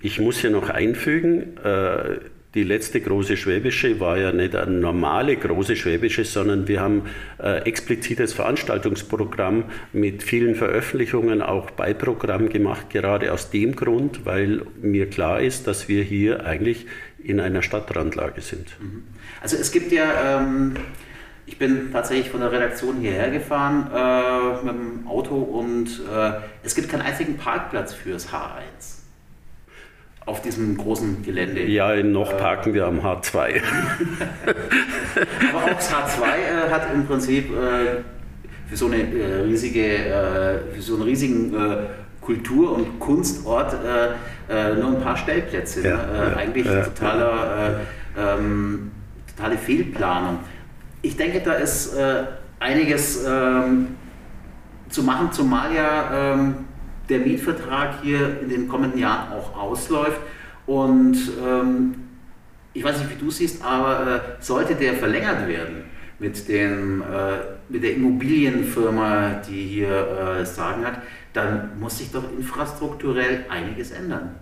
Ich 0.00 0.20
muss 0.20 0.38
hier 0.38 0.50
noch 0.50 0.70
einfügen, 0.70 1.56
äh, 1.58 2.18
die 2.54 2.64
letzte 2.64 3.00
große 3.00 3.36
Schwäbische 3.36 4.00
war 4.00 4.18
ja 4.18 4.32
nicht 4.32 4.56
eine 4.56 4.72
normale 4.72 5.36
große 5.36 5.76
Schwäbische, 5.76 6.24
sondern 6.24 6.66
wir 6.66 6.80
haben 6.80 7.02
äh, 7.38 7.58
explizites 7.62 8.32
Veranstaltungsprogramm 8.32 9.64
mit 9.92 10.24
vielen 10.24 10.56
Veröffentlichungen, 10.56 11.42
auch 11.42 11.70
Beiprogramm 11.70 12.48
gemacht, 12.48 12.90
gerade 12.90 13.32
aus 13.32 13.50
dem 13.50 13.76
Grund, 13.76 14.26
weil 14.26 14.62
mir 14.82 15.08
klar 15.08 15.40
ist, 15.40 15.68
dass 15.68 15.88
wir 15.88 16.02
hier 16.02 16.44
eigentlich 16.44 16.86
in 17.22 17.38
einer 17.38 17.62
Stadtrandlage 17.62 18.40
sind. 18.40 18.66
Mhm. 18.80 19.04
Also 19.40 19.56
es 19.56 19.70
gibt 19.70 19.92
ja 19.92 20.40
ähm, 20.40 20.74
ich 21.50 21.58
bin 21.58 21.90
tatsächlich 21.92 22.30
von 22.30 22.40
der 22.40 22.52
Redaktion 22.52 22.98
hierher 23.00 23.28
gefahren 23.28 23.90
äh, 23.92 24.64
mit 24.64 24.72
dem 24.72 25.08
Auto 25.08 25.34
und 25.34 25.88
äh, 26.08 26.32
es 26.62 26.76
gibt 26.76 26.88
keinen 26.88 27.02
einzigen 27.02 27.36
Parkplatz 27.36 27.92
fürs 27.92 28.28
H1 28.28 29.00
auf 30.26 30.42
diesem 30.42 30.76
großen 30.76 31.24
Gelände. 31.24 31.64
Ja, 31.64 32.00
noch 32.04 32.32
äh, 32.32 32.36
parken 32.36 32.72
wir 32.72 32.86
am 32.86 33.00
H2. 33.00 33.34
Aber 35.50 35.64
auch 35.64 35.74
das 35.74 35.92
H2 35.92 36.22
äh, 36.22 36.70
hat 36.70 36.94
im 36.94 37.04
Prinzip 37.04 37.50
äh, 37.50 38.04
für 38.68 38.76
so 38.76 38.86
eine 38.86 38.98
äh, 38.98 39.40
riesige, 39.40 40.62
für 40.72 40.82
so 40.82 40.94
einen 40.94 41.02
riesigen 41.02 41.52
Kultur- 42.20 42.76
und 42.76 43.00
Kunstort 43.00 43.74
nur 43.74 44.88
ein 44.88 45.00
paar 45.02 45.16
Stellplätze. 45.16 45.82
Ja, 45.82 45.96
ne? 45.96 46.30
ja, 46.30 46.36
Eigentlich 46.36 46.66
ja, 46.66 46.84
totaler, 46.84 47.80
ähm, 48.16 48.92
totale 49.34 49.58
Fehlplanung 49.58 50.38
ich 51.02 51.16
denke, 51.16 51.40
da 51.40 51.54
ist 51.54 51.94
äh, 51.94 52.24
einiges 52.58 53.24
ähm, 53.26 53.96
zu 54.88 55.02
machen, 55.02 55.32
zumal 55.32 55.74
ja 55.74 56.34
ähm, 56.34 56.54
der 57.08 57.20
Mietvertrag 57.20 58.02
hier 58.02 58.40
in 58.40 58.48
den 58.48 58.68
kommenden 58.68 59.00
Jahren 59.00 59.32
auch 59.32 59.56
ausläuft. 59.56 60.20
Und 60.66 61.16
ähm, 61.44 61.94
ich 62.72 62.84
weiß 62.84 62.98
nicht, 62.98 63.10
wie 63.10 63.24
du 63.24 63.30
siehst, 63.30 63.64
aber 63.64 64.06
äh, 64.06 64.42
sollte 64.42 64.74
der 64.74 64.94
verlängert 64.94 65.48
werden 65.48 65.84
mit, 66.18 66.48
dem, 66.48 67.02
äh, 67.02 67.04
mit 67.68 67.82
der 67.82 67.94
Immobilienfirma, 67.94 69.40
die 69.48 69.66
hier 69.66 70.38
äh, 70.40 70.46
Sagen 70.46 70.84
hat, 70.84 71.02
dann 71.32 71.80
muss 71.80 71.98
sich 71.98 72.12
doch 72.12 72.24
infrastrukturell 72.36 73.46
einiges 73.48 73.90
ändern. 73.90 74.36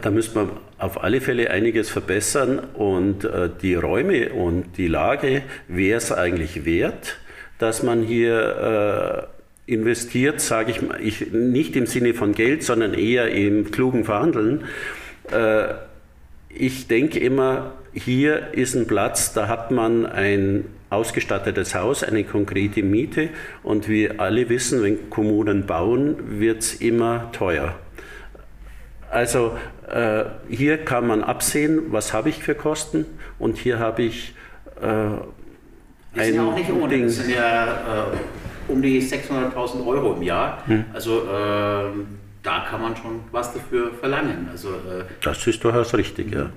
Da 0.00 0.10
müsste 0.10 0.38
man 0.38 0.50
auf 0.78 1.02
alle 1.04 1.20
Fälle 1.20 1.50
einiges 1.50 1.90
verbessern 1.90 2.60
und 2.74 3.24
äh, 3.24 3.50
die 3.60 3.74
Räume 3.74 4.30
und 4.32 4.78
die 4.78 4.88
Lage 4.88 5.42
wäre 5.68 5.98
es 5.98 6.10
eigentlich 6.10 6.64
wert, 6.64 7.18
dass 7.58 7.82
man 7.82 8.02
hier 8.02 9.28
äh, 9.68 9.72
investiert, 9.72 10.40
sage 10.40 10.70
ich, 10.70 10.82
mal, 10.82 10.98
ich 11.00 11.32
nicht 11.32 11.76
im 11.76 11.86
Sinne 11.86 12.14
von 12.14 12.32
Geld, 12.32 12.62
sondern 12.62 12.94
eher 12.94 13.30
im 13.30 13.70
klugen 13.70 14.04
Verhandeln. 14.04 14.64
Äh, 15.30 15.74
ich 16.48 16.86
denke 16.88 17.18
immer, 17.18 17.74
hier 17.92 18.52
ist 18.52 18.74
ein 18.74 18.86
Platz, 18.86 19.34
da 19.34 19.48
hat 19.48 19.70
man 19.70 20.06
ein 20.06 20.64
ausgestattetes 20.88 21.74
Haus, 21.74 22.02
eine 22.02 22.24
konkrete 22.24 22.82
Miete 22.82 23.28
und 23.62 23.88
wir 23.88 24.20
alle 24.20 24.48
wissen, 24.48 24.82
wenn 24.82 25.10
Kommunen 25.10 25.66
bauen, 25.66 26.40
wird 26.40 26.60
es 26.60 26.74
immer 26.74 27.30
teuer. 27.32 27.78
Also 29.12 29.58
äh, 29.90 30.24
hier 30.48 30.78
kann 30.78 31.06
man 31.06 31.22
absehen, 31.22 31.92
was 31.92 32.14
habe 32.14 32.30
ich 32.30 32.42
für 32.42 32.54
Kosten 32.54 33.04
und 33.38 33.58
hier 33.58 33.78
habe 33.78 34.02
ich 34.02 34.34
äh, 34.80 35.10
die 36.14 36.24
sind 36.24 36.34
ja 36.34 36.44
auch 36.46 36.54
nicht 36.54 36.70
ohne, 36.70 36.88
Ding. 36.88 37.04
das 37.04 37.16
sind 37.16 37.30
ja 37.30 37.66
äh, 37.66 38.70
um 38.72 38.82
die 38.82 39.00
600.000 39.00 39.86
Euro 39.86 40.14
im 40.14 40.22
Jahr. 40.22 40.62
Hm. 40.66 40.84
Also 40.92 41.22
äh, 41.22 41.90
da 42.42 42.66
kann 42.68 42.82
man 42.82 42.96
schon 42.96 43.20
was 43.30 43.52
dafür 43.54 43.92
verlangen. 43.94 44.48
Also, 44.50 44.70
äh, 44.70 45.04
das 45.22 45.46
ist 45.46 45.62
durchaus 45.62 45.94
richtig, 45.94 46.32
ja. 46.32 46.50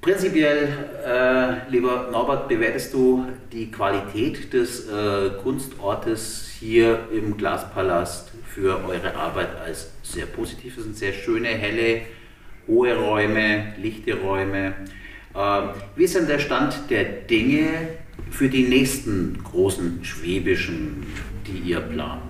Prinzipiell, 0.00 0.68
äh, 1.06 1.70
lieber 1.70 2.08
Norbert, 2.10 2.48
bewertest 2.48 2.94
du 2.94 3.26
die 3.52 3.70
Qualität 3.70 4.50
des 4.50 4.88
äh, 4.88 5.28
Kunstortes 5.42 6.50
hier 6.58 7.00
im 7.12 7.36
Glaspalast 7.36 8.30
für 8.46 8.82
eure 8.88 9.14
Arbeit 9.14 9.48
als 9.62 9.90
sehr 10.02 10.24
positiv. 10.24 10.78
Es 10.78 10.84
sind 10.84 10.96
sehr 10.96 11.12
schöne, 11.12 11.48
helle, 11.48 12.00
hohe 12.66 12.96
Räume, 12.96 13.74
lichte 13.76 14.14
Räume. 14.14 14.72
Ähm, 15.36 15.68
wie 15.96 16.04
ist 16.04 16.16
denn 16.16 16.26
der 16.26 16.38
Stand 16.38 16.88
der 16.88 17.04
Dinge 17.04 17.68
für 18.30 18.48
die 18.48 18.62
nächsten 18.62 19.38
großen 19.44 20.02
schwäbischen, 20.02 21.04
die 21.46 21.70
ihr 21.70 21.80
plant? 21.80 22.22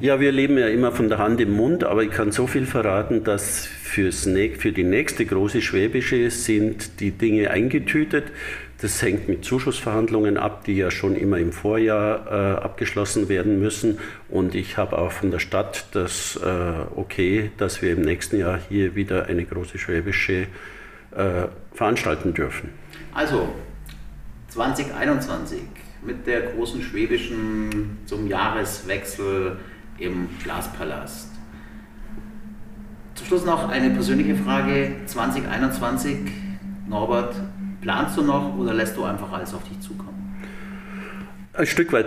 Ja, 0.00 0.18
wir 0.18 0.32
leben 0.32 0.56
ja 0.56 0.68
immer 0.68 0.92
von 0.92 1.10
der 1.10 1.18
Hand 1.18 1.42
im 1.42 1.52
Mund, 1.52 1.84
aber 1.84 2.04
ich 2.04 2.10
kann 2.10 2.32
so 2.32 2.46
viel 2.46 2.64
verraten, 2.64 3.22
dass 3.22 3.68
fürs, 3.88 4.28
für 4.58 4.72
die 4.72 4.84
nächste 4.84 5.24
große 5.26 5.62
Schwäbische 5.62 6.30
sind 6.30 7.00
die 7.00 7.10
Dinge 7.10 7.50
eingetütet. 7.50 8.24
Das 8.80 9.02
hängt 9.02 9.28
mit 9.28 9.44
Zuschussverhandlungen 9.44 10.36
ab, 10.36 10.64
die 10.64 10.76
ja 10.76 10.92
schon 10.92 11.16
immer 11.16 11.38
im 11.38 11.50
Vorjahr 11.50 12.26
äh, 12.26 12.62
abgeschlossen 12.62 13.28
werden 13.28 13.58
müssen. 13.58 13.98
Und 14.28 14.54
ich 14.54 14.76
habe 14.76 14.98
auch 14.98 15.10
von 15.10 15.32
der 15.32 15.40
Stadt 15.40 15.86
das 15.92 16.36
äh, 16.36 16.48
Okay, 16.94 17.50
dass 17.56 17.82
wir 17.82 17.92
im 17.92 18.02
nächsten 18.02 18.38
Jahr 18.38 18.60
hier 18.68 18.94
wieder 18.94 19.26
eine 19.26 19.44
große 19.44 19.78
Schwäbische 19.78 20.46
äh, 21.16 21.46
veranstalten 21.74 22.34
dürfen. 22.34 22.70
Also 23.12 23.48
2021 24.48 25.58
mit 26.02 26.26
der 26.26 26.52
großen 26.52 26.80
Schwäbischen 26.82 27.98
zum 28.06 28.28
Jahreswechsel 28.28 29.56
im 29.98 30.28
Glaspalast. 30.44 31.37
Schluss 33.28 33.44
noch 33.44 33.68
eine 33.68 33.90
persönliche 33.90 34.34
Frage. 34.34 34.92
2021, 35.04 36.16
Norbert, 36.88 37.34
planst 37.82 38.16
du 38.16 38.22
noch 38.22 38.56
oder 38.56 38.72
lässt 38.72 38.96
du 38.96 39.04
einfach 39.04 39.30
alles 39.30 39.52
auf 39.52 39.62
dich 39.64 39.78
zukommen? 39.80 40.34
Ein 41.52 41.66
Stück 41.66 41.92
weit 41.92 42.06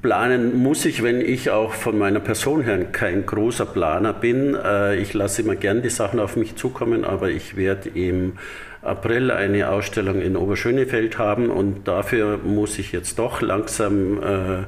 planen 0.00 0.56
muss 0.56 0.84
ich, 0.84 1.02
wenn 1.02 1.20
ich 1.20 1.50
auch 1.50 1.72
von 1.72 1.98
meiner 1.98 2.20
Person 2.20 2.62
her 2.62 2.84
kein 2.84 3.26
großer 3.26 3.66
Planer 3.66 4.12
bin. 4.12 4.54
Äh, 4.54 4.96
ich 4.98 5.12
lasse 5.12 5.42
immer 5.42 5.56
gern 5.56 5.82
die 5.82 5.90
Sachen 5.90 6.20
auf 6.20 6.36
mich 6.36 6.54
zukommen, 6.54 7.04
aber 7.04 7.30
ich 7.30 7.56
werde 7.56 7.88
im 7.88 8.34
April 8.80 9.32
eine 9.32 9.70
Ausstellung 9.70 10.20
in 10.20 10.36
Oberschönefeld 10.36 11.18
haben 11.18 11.50
und 11.50 11.88
dafür 11.88 12.38
muss 12.38 12.78
ich 12.78 12.92
jetzt 12.92 13.18
doch 13.18 13.40
langsam 13.40 14.22
äh, 14.22 14.64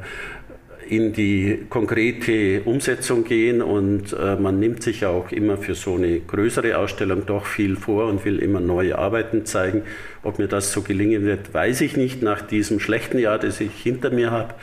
in 0.88 1.12
die 1.12 1.66
konkrete 1.68 2.62
Umsetzung 2.62 3.24
gehen 3.24 3.62
und 3.62 4.12
äh, 4.12 4.36
man 4.36 4.58
nimmt 4.58 4.82
sich 4.82 5.04
auch 5.04 5.30
immer 5.30 5.56
für 5.56 5.74
so 5.74 5.96
eine 5.96 6.20
größere 6.20 6.78
Ausstellung 6.78 7.26
doch 7.26 7.46
viel 7.46 7.76
vor 7.76 8.06
und 8.06 8.24
will 8.24 8.38
immer 8.38 8.60
neue 8.60 8.98
Arbeiten 8.98 9.46
zeigen. 9.46 9.82
Ob 10.22 10.38
mir 10.38 10.48
das 10.48 10.72
so 10.72 10.82
gelingen 10.82 11.24
wird, 11.24 11.52
weiß 11.52 11.80
ich 11.80 11.96
nicht 11.96 12.22
nach 12.22 12.42
diesem 12.42 12.80
schlechten 12.80 13.18
Jahr, 13.18 13.38
das 13.38 13.60
ich 13.60 13.72
hinter 13.82 14.10
mir 14.10 14.30
habe. 14.30 14.54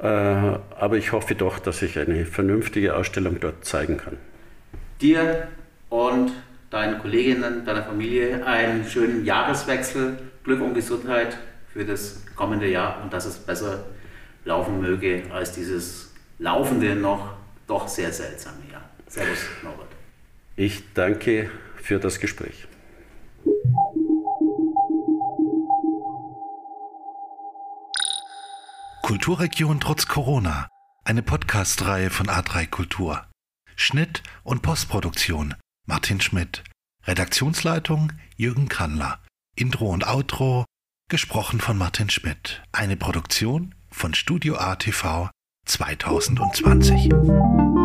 Äh, 0.00 0.06
aber 0.06 0.96
ich 0.96 1.12
hoffe 1.12 1.34
doch, 1.34 1.58
dass 1.58 1.82
ich 1.82 1.98
eine 1.98 2.24
vernünftige 2.24 2.94
Ausstellung 2.94 3.38
dort 3.40 3.64
zeigen 3.64 3.96
kann. 3.96 4.16
Dir 5.00 5.48
und 5.88 6.32
deinen 6.70 6.98
Kolleginnen, 6.98 7.64
deiner 7.64 7.82
Familie 7.82 8.44
einen 8.46 8.84
schönen 8.84 9.24
Jahreswechsel, 9.24 10.18
Glück 10.44 10.60
und 10.60 10.74
Gesundheit 10.74 11.38
für 11.72 11.84
das 11.84 12.24
kommende 12.36 12.68
Jahr 12.68 13.02
und 13.02 13.12
dass 13.12 13.24
es 13.24 13.38
besser 13.38 13.84
laufen 14.48 14.80
möge 14.80 15.30
als 15.30 15.52
dieses 15.52 16.14
laufende 16.38 16.96
noch 16.96 17.34
doch 17.66 17.86
sehr 17.86 18.12
seltsame 18.12 18.62
Jahr. 18.72 18.88
Servus, 19.06 19.38
Norbert. 19.62 19.92
Ich 20.56 20.94
danke 20.94 21.50
für 21.76 21.98
das 21.98 22.18
Gespräch. 22.18 22.66
Kulturregion 29.02 29.80
trotz 29.80 30.06
Corona. 30.06 30.68
Eine 31.04 31.22
Podcast-Reihe 31.22 32.10
von 32.10 32.28
A3 32.28 32.68
Kultur. 32.68 33.26
Schnitt 33.76 34.22
und 34.44 34.62
Postproduktion 34.62 35.54
Martin 35.86 36.22
Schmidt. 36.22 36.64
Redaktionsleitung 37.06 38.12
Jürgen 38.36 38.68
Kannler. 38.68 39.22
Intro 39.56 39.90
und 39.90 40.06
Outro 40.06 40.64
gesprochen 41.10 41.60
von 41.60 41.76
Martin 41.76 42.08
Schmidt. 42.10 42.62
Eine 42.72 42.96
Produktion 42.96 43.74
von 43.98 44.14
Studio 44.14 44.54
ATV 44.54 45.28
2020. 45.66 47.77